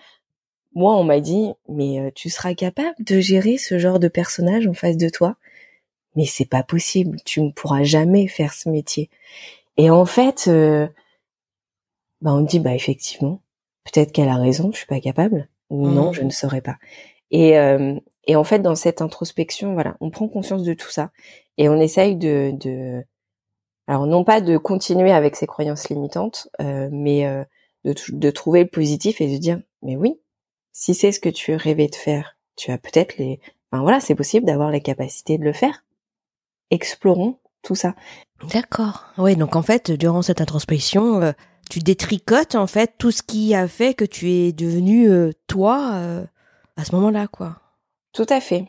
moi 0.75 0.97
on 0.97 1.05
m'a 1.05 1.21
dit 1.21 1.53
mais 1.69 2.13
tu 2.15 2.31
seras 2.31 2.55
capable 2.55 2.97
de 3.05 3.21
gérer 3.21 3.59
ce 3.59 3.79
genre 3.79 3.99
de 4.01 4.09
personnage 4.09 4.67
en 4.67 4.75
face 4.75 4.97
de 4.97 5.09
toi? 5.09 5.37
Mais 6.17 6.27
c'est 6.27 6.49
pas 6.49 6.63
possible, 6.63 7.19
tu 7.25 7.41
ne 7.43 7.51
pourras 7.51 7.83
jamais 7.83 8.29
faire 8.29 8.55
ce 8.55 8.69
métier. 8.69 9.11
Et 9.77 9.91
en 9.91 10.05
fait, 10.07 10.45
euh, 10.49 10.87
bah 12.21 12.33
on 12.35 12.41
dit 12.43 12.61
bah 12.61 12.75
effectivement, 12.75 13.41
peut-être 13.85 14.13
qu'elle 14.13 14.29
a 14.29 14.37
raison, 14.37 14.71
je 14.73 14.79
suis 14.79 14.87
pas 14.87 15.01
capable, 15.01 15.49
ou 15.71 15.89
non, 15.89 16.11
mmh. 16.11 16.15
je 16.15 16.23
ne 16.23 16.31
saurais 16.31 16.61
pas. 16.61 16.77
Et 17.31 17.59
euh, 17.59 17.95
et 18.27 18.37
en 18.37 18.45
fait, 18.45 18.61
dans 18.61 18.77
cette 18.77 19.03
introspection, 19.03 19.75
voilà, 19.75 19.97
on 20.01 20.11
prend 20.11 20.29
conscience 20.29 20.63
de 20.63 20.75
tout 20.75 20.91
ça 20.91 21.11
et 21.59 21.69
on 21.69 21.81
essaye 21.81 22.17
de, 22.17 22.53
de 22.59 23.05
alors 23.87 24.07
non 24.07 24.25
pas 24.25 24.41
de 24.41 24.57
continuer 24.57 25.13
avec 25.13 25.37
ses 25.37 25.47
croyances 25.47 25.89
limitantes, 25.89 26.49
euh, 26.61 26.89
mais 26.93 27.27
euh, 27.27 27.45
de, 27.85 27.95
de 28.09 28.31
trouver 28.31 28.65
le 28.65 28.71
positif 28.71 29.21
et 29.21 29.33
de 29.33 29.37
dire 29.39 29.61
mais 29.83 29.97
oui, 29.97 30.21
si 30.73 30.95
c'est 30.95 31.13
ce 31.13 31.21
que 31.21 31.29
tu 31.29 31.55
rêvais 31.55 31.89
de 31.89 31.95
faire, 31.95 32.37
tu 32.57 32.71
as 32.71 32.79
peut-être 32.79 33.19
les, 33.19 33.41
enfin 33.71 33.83
voilà, 33.83 34.01
c'est 34.01 34.15
possible 34.15 34.47
d'avoir 34.47 34.71
la 34.71 34.81
capacité 34.81 35.39
de 35.39 35.45
le 35.45 35.53
faire 35.53 35.85
explorons 36.71 37.39
tout 37.63 37.75
ça. 37.75 37.95
D'accord. 38.53 39.07
Oui, 39.17 39.37
donc 39.37 39.57
en 39.57 39.63
fait, 39.63 39.91
durant 39.91 40.23
cette 40.23 40.41
introspection, 40.41 41.23
euh, 41.23 41.33
tu 41.71 41.79
détricotes 41.79 42.57
en 42.57 42.67
fait 42.67 42.95
tout 42.99 43.11
ce 43.11 43.23
qui 43.23 43.55
a 43.55 43.67
fait 43.69 43.95
que 43.95 44.05
tu 44.05 44.31
es 44.31 44.53
devenu 44.53 45.09
euh, 45.09 45.33
toi 45.47 45.93
euh, 45.95 46.25
à 46.77 46.85
ce 46.85 46.95
moment-là, 46.95 47.27
quoi. 47.27 47.57
Tout 48.13 48.27
à 48.29 48.41
fait. 48.41 48.67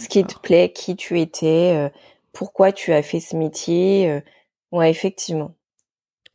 Ce 0.00 0.08
qui 0.08 0.24
te 0.24 0.38
plaît, 0.38 0.72
qui 0.72 0.94
tu 0.94 1.20
étais, 1.20 1.90
pourquoi 2.38 2.70
tu 2.70 2.92
as 2.92 3.02
fait 3.02 3.18
ce 3.18 3.34
métier. 3.34 4.22
ouais, 4.70 4.90
effectivement. 4.90 5.56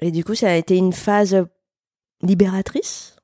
Et 0.01 0.11
du 0.11 0.25
coup, 0.25 0.35
ça 0.35 0.51
a 0.51 0.55
été 0.55 0.75
une 0.75 0.91
phase 0.91 1.45
libératrice? 2.21 3.15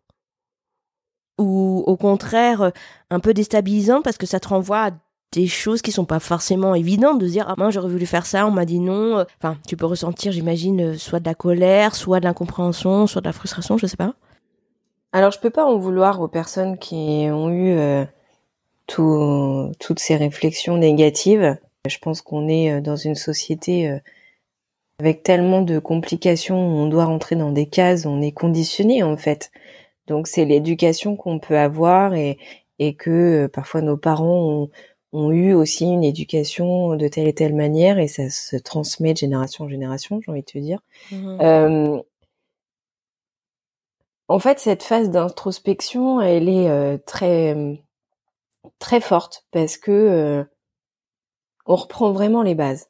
Ou 1.38 1.84
au 1.86 1.98
contraire 1.98 2.72
un 3.10 3.20
peu 3.20 3.34
déstabilisante 3.34 4.06
parce 4.06 4.18
que 4.18 4.26
ça 4.26 4.40
te 4.40 4.48
renvoie 4.48 4.88
à 4.88 4.92
des 5.34 5.48
choses 5.48 5.82
qui 5.82 5.92
sont 5.92 6.06
pas 6.06 6.20
forcément 6.20 6.74
évidentes 6.74 7.20
de 7.20 7.28
dire 7.28 7.46
ah 7.48 7.56
moi 7.58 7.70
j'aurais 7.70 7.88
voulu 7.88 8.06
faire 8.06 8.26
ça 8.26 8.46
on 8.48 8.52
m'a 8.52 8.66
dit 8.66 8.80
non 8.80 9.24
enfin 9.38 9.58
tu 9.68 9.78
peux 9.78 9.86
ressentir 9.86 10.32
j'imagine 10.32 10.82
euh, 10.82 10.98
soit 10.98 11.20
de 11.20 11.26
la 11.26 11.36
colère 11.36 11.96
soit 11.96 12.20
de 12.20 12.26
l'incompréhension 12.26 13.06
soit 13.06 13.22
de 13.22 13.28
la 13.28 13.32
frustration 13.32 13.78
je 13.78 13.86
sais 13.86 13.96
pas 13.96 14.16
alors 15.14 15.32
je 15.32 15.40
peux 15.40 15.52
pas 15.52 15.66
en 15.66 15.78
vouloir 15.78 16.20
aux 16.20 16.28
personnes 16.28 16.80
qui 16.80 17.28
ont 17.32 17.52
eu 17.52 17.78
euh, 17.78 18.06
toutes 18.88 20.00
ces 20.00 20.18
réflexions 20.18 20.78
négatives 20.78 21.58
je 21.90 22.00
pense 22.00 22.22
qu'on 22.22 22.48
est 22.48 22.72
euh, 22.72 22.82
dans 22.82 22.96
une 22.96 23.16
société 23.16 24.00
avec 25.00 25.24
tellement 25.24 25.62
de 25.62 25.80
complications 25.80 26.58
on 26.58 26.88
doit 26.88 27.06
rentrer 27.06 27.36
dans 27.36 27.52
des 27.52 27.68
cases 27.68 28.06
on 28.06 28.22
est 28.22 28.32
conditionné 28.32 29.04
en 29.04 29.18
fait 29.18 29.52
donc 30.08 30.28
c'est 30.28 30.46
l'éducation 30.46 31.16
qu'on 31.16 31.40
peut 31.40 31.58
avoir 31.58 32.14
et 32.14 32.38
et 32.80 32.96
que 32.96 33.48
parfois 33.48 33.82
nos 33.82 33.98
parents 33.98 34.42
ont, 34.42 34.70
ont 35.12 35.32
eu 35.32 35.54
aussi 35.54 35.86
une 35.86 36.04
éducation 36.04 36.96
de 36.96 37.08
telle 37.08 37.28
et 37.28 37.34
telle 37.34 37.56
manière 37.56 38.00
et 38.00 38.08
ça 38.08 38.30
se 38.30 38.56
transmet 38.56 39.14
de 39.14 39.18
génération 39.18 39.66
en 39.66 39.70
génération, 39.70 40.22
j'ai 40.24 40.32
envie 40.32 40.42
de 40.42 40.46
te 40.46 40.58
dire. 40.58 40.80
Mmh 41.12 41.38
euh, 41.42 42.02
en 44.32 44.38
fait, 44.38 44.60
cette 44.60 44.84
phase 44.84 45.10
d'introspection, 45.10 46.22
elle 46.22 46.50
est 46.50 46.70
euh, 46.70 47.00
très 47.04 47.82
très 48.78 49.02
forte 49.02 49.46
parce 49.52 49.78
que 49.78 49.92
euh, 49.92 50.44
on 51.70 51.76
reprend 51.76 52.12
vraiment 52.12 52.42
les 52.44 52.56
bases 52.56 52.90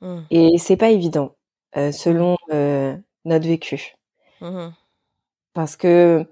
mmh. 0.00 0.18
et 0.30 0.58
c'est 0.58 0.76
pas 0.76 0.90
évident 0.90 1.34
selon 1.74 2.36
notre 3.24 3.46
vécu. 3.48 3.94
Mmh 4.40 4.68
parce 5.58 5.74
que 5.74 6.24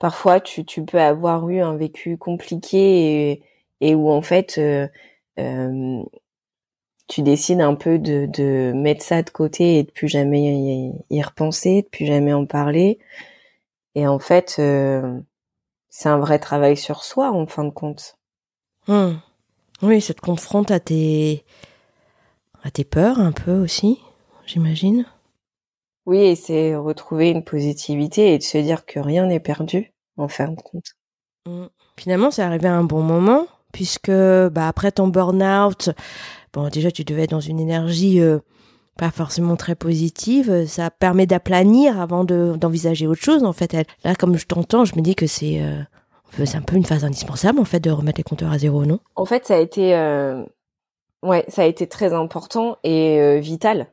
parfois 0.00 0.40
tu, 0.40 0.64
tu 0.64 0.84
peux 0.84 1.00
avoir 1.00 1.48
eu 1.48 1.60
un 1.60 1.76
vécu 1.76 2.18
compliqué 2.18 3.30
et 3.30 3.42
et 3.80 3.94
où 3.94 4.10
en 4.10 4.20
fait 4.20 4.58
euh, 4.58 4.88
euh, 5.38 6.02
tu 7.06 7.22
décides 7.22 7.60
un 7.60 7.76
peu 7.76 8.00
de, 8.00 8.26
de, 8.26 8.72
mettre 8.74 9.04
ça 9.04 9.22
de 9.22 9.30
côté 9.30 9.78
et 9.78 9.84
de 9.84 9.90
plus 9.92 10.08
jamais 10.08 10.90
y, 11.10 11.22
repenser, 11.22 11.82
de 11.82 11.88
plus 11.88 12.06
jamais 12.06 12.32
en 12.32 12.46
parler. 12.46 12.98
Et 13.94 14.06
en 14.08 14.18
fait, 14.18 14.56
euh, 14.58 15.20
c'est 15.90 16.08
un 16.08 16.18
vrai 16.18 16.38
travail 16.38 16.76
sur 16.76 17.04
soi 17.04 17.30
en 17.30 17.46
fin 17.46 17.64
de 17.64 17.70
compte. 17.70 18.16
Oui, 19.84 20.00
ça 20.00 20.14
te 20.14 20.20
confronte 20.22 20.70
à 20.70 20.80
tes 20.80 21.44
à 22.62 22.70
tes 22.70 22.84
peurs 22.84 23.18
un 23.18 23.32
peu 23.32 23.52
aussi, 23.52 24.00
j'imagine. 24.46 25.04
Oui, 26.06 26.18
et 26.18 26.36
c'est 26.36 26.74
retrouver 26.74 27.28
une 27.28 27.44
positivité 27.44 28.32
et 28.32 28.38
de 28.38 28.42
se 28.42 28.56
dire 28.56 28.86
que 28.86 28.98
rien 28.98 29.26
n'est 29.26 29.40
perdu 29.40 29.92
en 30.16 30.28
fin 30.28 30.48
de 30.48 30.56
compte. 30.56 30.94
Hmm. 31.46 31.66
Finalement, 31.98 32.30
c'est 32.30 32.42
arrivé 32.42 32.66
à 32.66 32.74
un 32.74 32.84
bon 32.84 33.02
moment 33.02 33.46
puisque 33.72 34.10
bah, 34.10 34.68
après 34.68 34.92
ton 34.92 35.08
burn-out, 35.08 35.90
bon 36.54 36.68
déjà 36.68 36.90
tu 36.90 37.04
devais 37.04 37.24
être 37.24 37.30
dans 37.30 37.40
une 37.40 37.60
énergie 37.60 38.20
euh, 38.20 38.38
pas 38.96 39.10
forcément 39.10 39.56
très 39.56 39.74
positive, 39.74 40.66
ça 40.66 40.90
permet 40.90 41.26
d'aplanir 41.26 42.00
avant 42.00 42.24
d'envisager 42.24 43.06
autre 43.06 43.22
chose 43.22 43.44
en 43.44 43.52
fait. 43.52 43.76
Là 44.04 44.14
comme 44.14 44.38
je 44.38 44.46
t'entends, 44.46 44.86
je 44.86 44.96
me 44.96 45.02
dis 45.02 45.14
que 45.14 45.26
c'est 45.26 45.60
euh, 45.60 45.82
c'est 46.44 46.56
un 46.56 46.62
peu 46.62 46.76
une 46.76 46.84
phase 46.84 47.04
indispensable 47.04 47.58
en 47.58 47.64
fait 47.64 47.80
de 47.80 47.90
remettre 47.90 48.18
les 48.18 48.24
compteurs 48.24 48.52
à 48.52 48.58
zéro, 48.58 48.84
non? 48.84 49.00
En 49.14 49.24
fait, 49.24 49.46
ça 49.46 49.56
a 49.56 49.58
été 49.58 49.94
euh, 49.94 50.44
ouais, 51.22 51.44
ça 51.48 51.62
a 51.62 51.66
été 51.66 51.86
très 51.86 52.12
important 52.12 52.78
et 52.84 53.40
vital. 53.40 53.88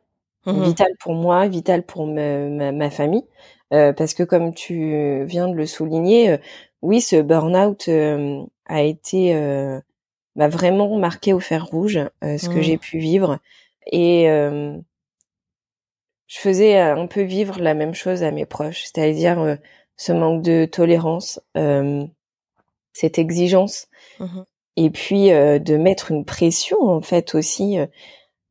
Mmh 0.48 0.64
vital 0.64 0.92
pour 1.00 1.14
moi, 1.14 1.48
vital 1.48 1.84
pour 1.84 2.08
ma, 2.08 2.72
ma 2.72 2.90
famille. 2.90 3.26
parce 3.70 4.16
que 4.16 4.24
comme 4.24 4.56
tu 4.56 5.24
viens 5.26 5.48
de 5.48 5.54
le 5.54 5.68
souligner, 5.68 6.40
oui, 6.82 7.00
ce 7.00 7.22
burn-out 7.22 7.88
a 8.72 8.82
été 8.82 9.36
euh, 9.36 9.80
m'a 10.36 10.48
vraiment 10.48 10.98
marqué 10.98 11.34
au 11.34 11.40
fer 11.40 11.66
rouge 11.66 11.98
euh, 12.24 12.38
ce 12.38 12.48
que 12.48 12.60
mmh. 12.60 12.62
j'ai 12.62 12.78
pu 12.78 12.98
vivre 13.00 13.40
et 13.86 14.30
euh, 14.30 14.78
je 16.28 16.40
faisais 16.40 16.80
un 16.80 17.08
peu 17.08 17.22
vivre 17.22 17.60
la 17.60 17.74
même 17.74 17.94
chose 17.94 18.24
à 18.24 18.32
mes 18.32 18.46
proches, 18.46 18.84
c'est-à-dire 18.84 19.58
ce 19.98 20.14
manque 20.14 20.42
de 20.44 20.64
tolérance, 20.64 21.42
cette 22.94 23.20
exigence, 23.20 23.88
mmh 24.20 24.42
et 24.78 24.90
puis 24.90 25.30
de 25.30 25.78
mettre 25.78 26.12
une 26.12 26.24
pression 26.24 26.82
en 26.82 27.02
fait 27.02 27.36
aussi 27.36 27.78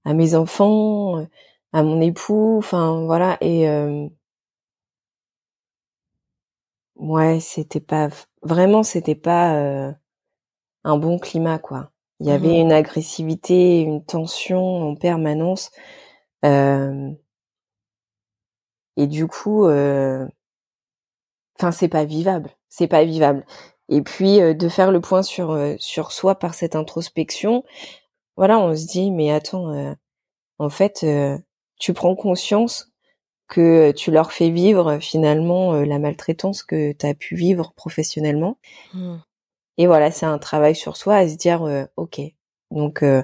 à 0.05 0.14
mes 0.14 0.35
enfants, 0.35 1.26
à 1.72 1.83
mon 1.83 2.00
époux, 2.03 2.59
enfin 2.59 3.05
voilà 3.07 3.38
et 3.40 3.66
ouais 6.96 7.40
c'était 7.40 7.81
pas 7.81 8.11
vraiment 8.42 8.83
c'était 8.83 9.14
pas 9.14 9.94
un 10.85 10.96
bon 10.98 11.18
climat, 11.18 11.59
quoi. 11.59 11.90
Il 12.20 12.26
y 12.26 12.31
avait 12.31 12.48
mmh 12.59 12.62
une 12.62 12.72
agressivité, 12.72 13.81
une 13.81 14.05
tension 14.05 14.90
en 14.90 14.94
permanence. 14.94 15.70
Euh, 16.44 17.11
et 18.96 19.07
du 19.07 19.26
coup, 19.26 19.66
euh, 19.66 20.26
enfin, 21.59 21.72
c'est 21.72 21.88
pas 21.88 22.05
vivable. 22.05 22.50
C'est 22.68 22.88
pas 22.88 23.05
vivable. 23.05 23.44
Et 23.90 24.03
puis 24.03 24.40
euh, 24.40 24.55
de 24.55 24.68
faire 24.68 24.90
le 24.90 25.00
point 25.00 25.22
sur 25.22 25.59
sur 25.79 26.12
soi 26.12 26.37
par 26.37 26.55
cette 26.55 26.76
introspection, 26.76 27.64
voilà, 28.37 28.59
on 28.59 28.74
se 28.74 28.87
dit 28.87 29.11
mais 29.11 29.31
attends, 29.31 29.94
en 30.59 30.70
fait, 30.70 31.05
tu 31.79 31.92
prends 31.92 32.14
conscience 32.14 32.90
que 33.48 33.90
tu 33.92 34.11
leur 34.11 34.33
fais 34.33 34.50
vivre 34.50 34.98
finalement 35.00 35.72
la 35.72 35.98
maltraitance 35.98 36.62
que 36.62 36.92
tu 36.92 37.07
as 37.07 37.14
pu 37.14 37.35
vivre 37.35 37.72
professionnellement. 37.76 38.59
Mmh. 38.94 39.16
Et 39.81 39.87
voilà, 39.87 40.11
c'est 40.11 40.26
un 40.26 40.37
travail 40.37 40.76
sur 40.76 40.98
soi 40.98 41.16
à 41.16 41.26
se 41.26 41.37
dire, 41.37 41.62
euh, 41.62 41.87
ok, 41.96 42.20
donc 42.70 43.03
euh, 43.03 43.22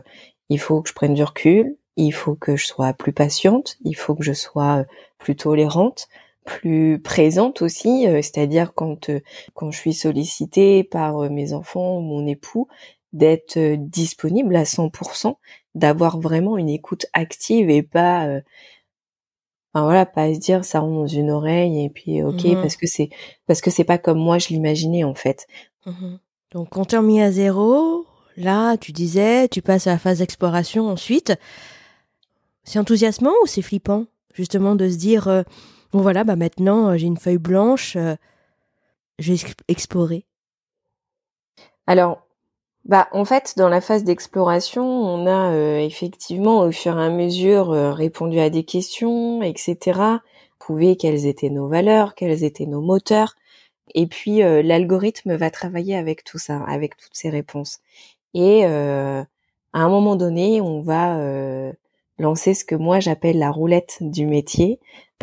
il 0.48 0.58
faut 0.58 0.80
que 0.80 0.88
je 0.88 0.94
prenne 0.94 1.12
du 1.12 1.22
recul, 1.22 1.76
il 1.96 2.12
faut 2.12 2.34
que 2.34 2.56
je 2.56 2.66
sois 2.66 2.94
plus 2.94 3.12
patiente, 3.12 3.76
il 3.84 3.94
faut 3.94 4.14
que 4.14 4.24
je 4.24 4.32
sois 4.32 4.78
euh, 4.78 4.84
plus 5.18 5.36
tolérante, 5.36 6.08
plus 6.46 7.00
présente 7.00 7.60
aussi, 7.62 8.06
c'est-à-dire 8.22 8.72
quand 8.74 9.10
quand 9.54 9.70
je 9.70 9.78
suis 9.78 9.92
sollicitée 9.92 10.84
par 10.84 11.30
mes 11.30 11.52
enfants 11.52 11.98
ou 11.98 12.00
mon 12.00 12.26
époux, 12.26 12.68
d'être 13.12 13.58
disponible 13.76 14.56
à 14.56 14.64
100%, 14.64 15.36
d'avoir 15.74 16.18
vraiment 16.20 16.56
une 16.56 16.68
écoute 16.68 17.06
active 17.12 17.70
et 17.70 17.82
pas 17.82 18.40
Enfin, 19.74 19.84
voilà 19.84 20.06
pas 20.06 20.32
se 20.32 20.38
dire 20.38 20.64
ça 20.64 20.80
rentre 20.80 20.94
dans 20.94 21.06
une 21.06 21.30
oreille 21.30 21.84
et 21.84 21.90
puis 21.90 22.22
ok 22.22 22.44
mmh 22.44 22.62
parce 22.62 22.76
que 22.76 22.86
c'est 22.86 23.10
parce 23.46 23.60
que 23.60 23.70
c'est 23.70 23.84
pas 23.84 23.98
comme 23.98 24.18
moi 24.18 24.38
je 24.38 24.48
l'imaginais 24.48 25.04
en 25.04 25.14
fait. 25.14 25.46
Mmh 25.84 26.16
donc, 26.52 26.70
compteur 26.70 27.02
mis 27.02 27.20
à 27.20 27.32
zéro, 27.32 28.06
là, 28.36 28.76
tu 28.76 28.92
disais, 28.92 29.48
tu 29.48 29.62
passes 29.62 29.86
à 29.86 29.90
la 29.90 29.98
phase 29.98 30.18
d'exploration 30.18 30.88
ensuite. 30.88 31.34
C'est 32.64 32.78
enthousiasmant 32.78 33.32
ou 33.42 33.46
c'est 33.46 33.62
flippant 33.62 34.06
Justement 34.34 34.74
de 34.74 34.88
se 34.88 34.96
dire, 34.96 35.28
euh, 35.28 35.42
bon 35.96 36.02
voilà, 36.02 36.24
bah 36.24 36.36
maintenant 36.36 36.90
euh, 36.90 36.96
j'ai 36.98 37.06
une 37.06 37.16
feuille 37.16 37.38
blanche, 37.38 37.96
euh, 37.96 38.16
je 39.18 39.32
vais 39.32 39.38
explorer. 39.68 40.26
Alors, 41.86 42.20
bah 42.84 43.08
en 43.12 43.24
fait, 43.24 43.54
dans 43.56 43.70
la 43.70 43.80
phase 43.80 44.04
d'exploration, 44.04 44.84
on 44.84 45.26
a 45.26 45.80
effectivement 45.80 46.60
au 46.60 46.70
fur 46.70 46.98
et 46.98 47.04
à 47.04 47.08
mesure 47.08 47.70
répondu 47.70 48.38
à 48.38 48.50
des 48.50 48.64
questions, 48.64 49.42
etc. 49.42 50.00
Prouvé 50.58 50.96
quelles 50.96 51.26
étaient 51.26 51.50
nos 51.50 51.66
valeurs, 51.66 52.14
quels 52.14 52.44
étaient 52.44 52.66
nos 52.66 52.80
moteurs. 52.82 53.34
Et 53.94 54.06
puis 54.06 54.38
l'algorithme 54.38 55.34
va 55.34 55.50
travailler 55.50 55.96
avec 55.96 56.22
tout 56.22 56.38
ça, 56.38 56.62
avec 56.68 56.96
toutes 56.96 57.14
ces 57.14 57.30
réponses. 57.30 57.80
Et 58.34 58.64
à 58.64 59.24
un 59.72 59.88
moment 59.88 60.14
donné, 60.14 60.60
on 60.60 60.80
va 60.80 61.18
lancer 62.18 62.54
ce 62.54 62.64
que 62.64 62.76
moi 62.76 63.00
j'appelle 63.00 63.38
la 63.38 63.50
roulette 63.50 63.98
du 64.00 64.26
métier 64.26 64.78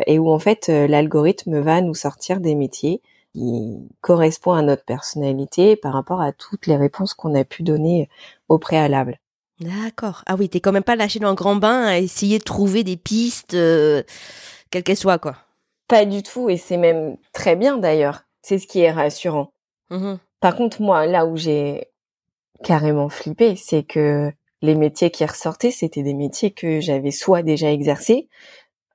et 0.06 0.18
où 0.18 0.30
en 0.30 0.38
fait 0.38 0.68
euh, 0.68 0.86
l'algorithme 0.86 1.60
va 1.60 1.80
nous 1.80 1.94
sortir 1.94 2.40
des 2.40 2.54
métiers 2.54 3.00
qui 3.32 3.88
correspondent 4.00 4.58
à 4.58 4.62
notre 4.62 4.84
personnalité 4.84 5.76
par 5.76 5.92
rapport 5.92 6.20
à 6.20 6.32
toutes 6.32 6.66
les 6.66 6.76
réponses 6.76 7.14
qu'on 7.14 7.34
a 7.34 7.44
pu 7.44 7.62
donner 7.62 8.08
au 8.48 8.58
préalable. 8.58 9.18
D'accord. 9.60 10.22
Ah 10.26 10.36
oui, 10.36 10.48
t'es 10.48 10.60
quand 10.60 10.72
même 10.72 10.82
pas 10.82 10.96
lâché 10.96 11.18
dans 11.18 11.28
un 11.28 11.34
grand 11.34 11.56
bain 11.56 11.84
à 11.84 11.98
essayer 11.98 12.38
de 12.38 12.44
trouver 12.44 12.84
des 12.84 12.96
pistes, 12.96 13.54
euh, 13.54 14.02
quelles 14.70 14.82
qu'elles 14.82 14.96
soient, 14.96 15.18
quoi. 15.18 15.36
Pas 15.88 16.04
du 16.04 16.22
tout, 16.22 16.48
et 16.48 16.56
c'est 16.56 16.76
même 16.76 17.16
très 17.32 17.56
bien 17.56 17.76
d'ailleurs. 17.76 18.22
C'est 18.42 18.58
ce 18.58 18.66
qui 18.66 18.80
est 18.80 18.90
rassurant. 18.90 19.52
Mmh 19.90 20.14
par 20.40 20.56
contre, 20.56 20.82
moi, 20.82 21.06
là 21.06 21.24
où 21.24 21.38
j'ai 21.38 21.86
carrément 22.62 23.08
flippé, 23.08 23.56
c'est 23.56 23.82
que 23.82 24.30
les 24.60 24.74
métiers 24.74 25.10
qui 25.10 25.24
ressortaient, 25.24 25.70
c'était 25.70 26.02
des 26.02 26.12
métiers 26.12 26.50
que 26.50 26.80
j'avais 26.80 27.12
soit 27.12 27.42
déjà 27.42 27.72
exercés, 27.72 28.28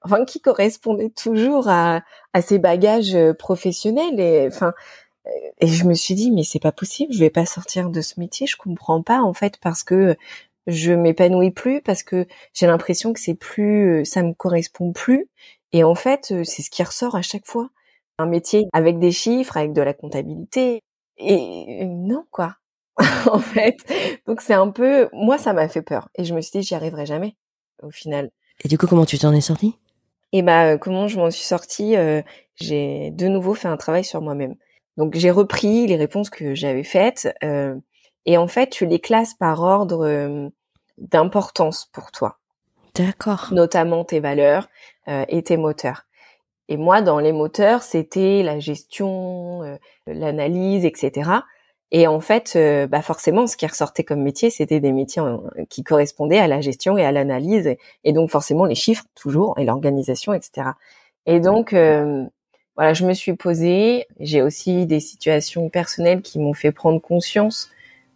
enfin 0.02 0.26
qui 0.26 0.42
correspondaient 0.42 1.10
toujours 1.10 1.68
à, 1.70 2.02
ces 2.42 2.60
bagages 2.60 3.16
euh, 3.16 3.34
professionnels 3.34 4.20
et 4.20 4.48
enfin 4.48 4.74
euh, 5.28 5.30
et 5.62 5.68
je 5.68 5.86
me 5.86 5.94
suis 5.94 6.16
dit 6.16 6.32
mais 6.32 6.44
c'est 6.44 6.60
pas 6.60 6.72
possible, 6.72 7.14
je 7.14 7.20
vais 7.20 7.30
pas 7.30 7.46
sortir 7.46 7.90
de 7.90 8.02
ce 8.02 8.20
métier, 8.20 8.48
je 8.48 8.58
comprends 8.58 9.04
pas 9.04 9.22
en 9.22 9.34
fait 9.34 9.58
parce 9.62 9.84
que 9.84 10.16
je 10.68 10.94
m'épanouis 10.94 11.52
plus 11.52 11.82
parce 11.82 12.04
que 12.04 12.28
j'ai 12.54 12.68
l'impression 12.68 13.14
que 13.14 13.20
c'est 13.20 13.36
plus 13.36 14.02
euh, 14.02 14.06
ça 14.06 14.24
me 14.24 14.34
correspond 14.34 14.94
plus 14.94 15.30
et 15.74 15.84
en 15.84 15.96
fait 15.96 16.34
c'est 16.44 16.62
ce 16.62 16.70
qui 16.70 16.84
ressort 16.84 17.16
à 17.16 17.22
chaque 17.22 17.46
fois 17.46 17.70
un 18.18 18.26
métier 18.26 18.68
avec 18.74 19.00
des 19.00 19.12
chiffres 19.12 19.58
avec 19.58 19.74
de 19.74 19.82
la 19.82 19.94
comptabilité 19.94 20.82
et 21.18 21.86
non 21.86 22.26
quoi 22.32 22.56
en 23.32 23.40
fait. 23.40 23.78
Donc 24.28 24.42
c'est 24.42 24.54
un 24.54 24.70
peu, 24.70 25.10
moi 25.14 25.38
ça 25.38 25.54
m'a 25.54 25.68
fait 25.68 25.82
peur 25.82 26.10
et 26.16 26.24
je 26.24 26.34
me 26.34 26.42
suis 26.42 26.60
dit 26.60 26.68
j'y 26.68 26.76
arriverai 26.76 27.06
jamais 27.06 27.36
au 27.82 27.92
final. 27.92 28.30
Et 28.64 28.68
du 28.68 28.78
coup 28.78 28.88
comment 28.88 29.06
tu 29.06 29.18
t'en 29.18 29.34
es 29.34 29.42
sortie? 29.42 29.76
Et 30.32 30.42
bah 30.42 30.78
comment 30.78 31.08
je 31.08 31.18
m'en 31.18 31.32
suis 31.32 31.44
sortie 31.44 31.96
euh, 31.96 32.22
J'ai 32.56 33.12
de 33.12 33.28
nouveau 33.28 33.54
fait 33.54 33.68
un 33.68 33.78
travail 33.78 34.04
sur 34.04 34.22
moi-même. 34.22 34.56
Donc 34.98 35.16
j'ai 35.16 35.32
repris 35.32 35.88
les 35.88 35.96
réponses 35.96 36.30
que 36.30 36.54
j'avais 36.56 36.84
faites 36.84 37.34
euh, 37.44 37.76
et 38.26 38.38
en 38.38 38.48
fait 38.48 38.70
tu 38.70 38.86
les 38.86 39.00
classes 39.00 39.34
par 39.34 39.62
ordre 39.62 40.06
euh, 40.06 40.50
d'importance 40.98 41.90
pour 41.92 42.12
toi. 42.12 42.38
D'accord. 42.96 43.50
Notamment 43.52 44.04
tes 44.04 44.20
valeurs 44.20 44.68
et 45.08 45.42
tes 45.42 45.58
moteurs. 45.58 46.06
Et 46.68 46.78
moi, 46.78 47.02
dans 47.02 47.18
les 47.18 47.32
moteurs, 47.32 47.82
c'était 47.82 48.44
la 48.44 48.60
gestion, 48.60 49.80
l'analyse, 50.06 50.86
etc. 50.86 51.32
Et 51.92 52.08
en 52.08 52.20
fait, 52.20 52.54
euh, 52.56 52.86
bah 52.88 53.02
forcément, 53.02 53.48
ce 53.48 53.58
qui 53.58 53.66
ressortait 53.66 54.04
comme 54.04 54.22
métier, 54.22 54.50
c'était 54.50 54.80
des 54.80 54.92
métiers 54.92 55.24
qui 55.70 55.84
correspondaient 55.84 56.38
à 56.38 56.48
la 56.48 56.62
gestion 56.62 56.98
et 56.98 57.06
à 57.06 57.12
l'analyse, 57.12 57.76
et, 58.04 58.14
donc 58.14 58.30
forcément 58.30 58.66
les 58.66 58.76
chiffres 58.76 59.06
toujours 59.16 59.58
et 59.58 59.66
l'organisation, 59.66 60.34
etc. 60.34 60.70
Et 61.26 61.40
donc 61.40 61.74
euh, 61.74 62.26
voilà, 62.76 62.94
je 62.94 63.06
me 63.06 63.14
suis 63.14 63.34
posée. 63.34 64.06
J'ai 64.20 64.44
aussi 64.44 64.86
des 64.86 65.00
situations 65.00 65.70
personnelles 65.70 66.22
qui 66.22 66.38
m'ont 66.38 66.54
fait 66.54 66.72
prendre 66.72 67.02
conscience 67.02 67.70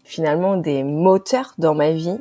finalement 0.03 0.57
des 0.57 0.83
moteurs 0.83 1.55
dans 1.57 1.73
ma 1.73 1.91
vie 1.91 2.19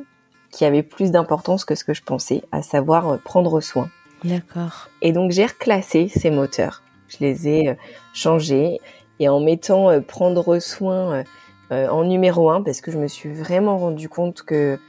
qui 0.51 0.65
avaient 0.65 0.83
plus 0.83 1.11
d'importance 1.11 1.65
que 1.65 1.75
ce 1.75 1.83
que 1.83 1.93
je 1.93 2.03
pensais, 2.03 2.43
à 2.51 2.61
savoir 2.63 3.09
euh, 3.09 3.17
prendre 3.17 3.61
soin. 3.61 3.89
D'accord. 4.23 4.89
Et 5.01 5.11
donc 5.11 5.31
j'ai 5.31 5.45
reclassé 5.45 6.07
ces 6.07 6.31
moteurs. 6.31 6.81
Je 7.09 7.17
les 7.19 7.47
ai 7.47 7.75
changés 8.13 8.79
et 9.19 9.29
en 9.29 9.39
mettant 9.39 10.01
prendre 10.01 10.57
soin 10.57 11.23
euh, 11.71 11.87
en 11.87 12.03
numéro 12.03 12.49
un 12.49 12.61
parce 12.61 12.81
que 12.81 12.91
je 12.91 12.97
me 12.97 13.07
suis 13.07 13.31
vraiment 13.31 13.77
rendu 13.77 14.09
compte 14.09 14.43
que 14.43 14.79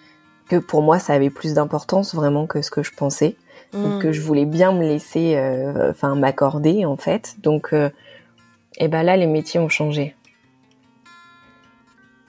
que 0.48 0.56
pour 0.56 0.82
moi 0.82 0.98
ça 0.98 1.14
avait 1.14 1.30
plus 1.30 1.54
d'importance 1.54 2.14
vraiment 2.14 2.46
que 2.46 2.62
ce 2.62 2.70
que 2.70 2.82
je 2.82 2.92
pensais. 2.92 3.36
Mmh. 3.72 3.98
que 3.98 4.12
je 4.12 4.20
voulais 4.20 4.44
bien 4.44 4.70
me 4.72 4.82
laisser 4.82 5.34
euh, 5.34 5.90
enfin 5.90 6.14
m'accorder 6.14 6.84
en 6.84 6.96
fait. 6.96 7.36
Donc 7.42 7.68
et 7.72 7.76
euh, 7.76 7.88
eh 8.76 8.88
ben 8.88 9.02
là 9.02 9.16
les 9.16 9.26
métiers 9.26 9.58
ont 9.58 9.68
changé. 9.68 10.14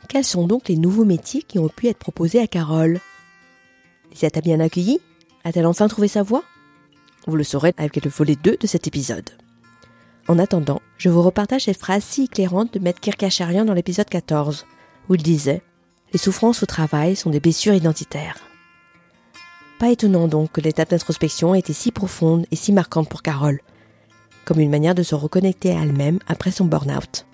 Quels 0.10 0.24
sont 0.24 0.48
donc 0.48 0.70
les 0.70 0.78
nouveaux 0.78 1.06
métiers 1.06 1.44
qui 1.44 1.60
ont 1.60 1.68
pu 1.68 1.88
être 1.88 1.98
proposés 1.98 2.40
à 2.40 2.48
Carole? 2.48 3.00
Les 4.12 4.26
a-t-elle 4.26 4.44
bien 4.44 4.60
accueilli 4.60 5.02
A-t-elle 5.44 5.68
enfin 5.68 5.88
trouvé 5.88 6.08
sa 6.08 6.24
voie? 6.24 6.44
Vous 7.28 7.36
le 7.36 7.44
saurez 7.44 7.74
avec 7.78 8.04
le 8.04 8.10
volet 8.10 8.36
2 8.36 8.58
de 8.60 8.68
cet 8.68 8.88
épisode. 8.88 9.30
En 10.28 10.40
attendant, 10.40 10.82
je 10.98 11.10
vous 11.10 11.22
repartage 11.22 11.66
cette 11.66 11.80
phrase 11.80 12.04
si 12.04 12.24
éclairante 12.24 12.74
de 12.74 12.80
Maître 12.80 13.02
Kirkacharian 13.02 13.66
dans 13.66 13.74
l'épisode 13.74 14.10
14, 14.10 14.66
où 15.10 15.16
il 15.16 15.24
disait 15.24 15.62
Les 16.14 16.20
souffrances 16.20 16.64
au 16.64 16.66
travail 16.66 17.16
sont 17.16 17.30
des 17.30 17.40
blessures 17.40 17.74
identitaires. 17.74 18.38
Pas 19.78 19.90
étonnant 19.90 20.28
donc 20.28 20.54
que 20.54 20.62
l'étape 20.62 20.90
d'introspection 20.90 21.54
ait 21.54 21.60
été 21.60 21.74
si 21.74 21.92
profonde 21.92 22.46
et 22.50 22.56
si 22.56 22.72
marquante 22.72 23.10
pour 23.10 23.22
Carole, 23.22 23.60
comme 24.46 24.60
une 24.60 24.70
manière 24.70 24.96
de 24.96 25.04
se 25.04 25.16
reconnecter 25.16 25.72
à 25.72 25.82
elle-même 25.82 26.20
après 26.28 26.52
son 26.52 26.66
burn-out. 26.66 27.26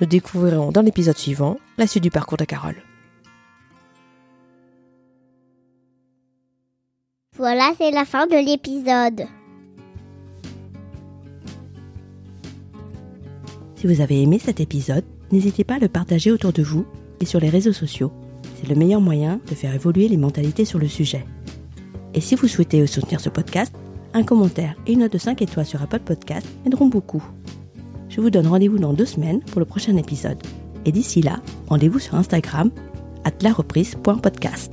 Nous 0.00 0.06
découvrirons 0.06 0.72
dans 0.72 0.82
l'épisode 0.82 1.16
suivant 1.16 1.58
la 1.78 1.86
suite 1.86 2.02
du 2.02 2.10
parcours 2.10 2.38
de 2.38 2.44
Carole. 2.44 2.82
Voilà, 7.36 7.72
c'est 7.78 7.90
la 7.90 8.04
fin 8.04 8.26
de 8.26 8.36
l'épisode. 8.36 9.26
Si 13.76 13.86
vous 13.86 14.00
avez 14.00 14.22
aimé 14.22 14.38
cet 14.38 14.60
épisode, 14.60 15.04
n'hésitez 15.30 15.62
pas 15.62 15.74
à 15.74 15.78
le 15.78 15.88
partager 15.88 16.32
autour 16.32 16.52
de 16.52 16.62
vous 16.62 16.86
et 17.20 17.26
sur 17.26 17.40
les 17.40 17.50
réseaux 17.50 17.74
sociaux. 17.74 18.10
C'est 18.58 18.68
le 18.68 18.74
meilleur 18.74 19.02
moyen 19.02 19.38
de 19.48 19.54
faire 19.54 19.74
évoluer 19.74 20.08
les 20.08 20.16
mentalités 20.16 20.64
sur 20.64 20.78
le 20.78 20.88
sujet. 20.88 21.24
Et 22.14 22.22
si 22.22 22.34
vous 22.34 22.48
souhaitez 22.48 22.86
soutenir 22.86 23.20
ce 23.20 23.28
podcast, 23.28 23.74
un 24.14 24.22
commentaire 24.22 24.74
et 24.86 24.94
une 24.94 25.00
note 25.00 25.12
de 25.12 25.18
5 25.18 25.42
étoiles 25.42 25.66
sur 25.66 25.82
Apple 25.82 26.00
Podcast 26.00 26.46
aideront 26.64 26.86
beaucoup. 26.86 27.22
Je 28.08 28.22
vous 28.22 28.30
donne 28.30 28.46
rendez-vous 28.46 28.78
dans 28.78 28.94
deux 28.94 29.04
semaines 29.04 29.40
pour 29.40 29.60
le 29.60 29.66
prochain 29.66 29.96
épisode. 29.98 30.38
Et 30.86 30.92
d'ici 30.92 31.20
là, 31.20 31.42
rendez-vous 31.68 31.98
sur 31.98 32.14
Instagram, 32.14 32.70
at 33.24 33.34
lareprise.podcast. 33.42 34.72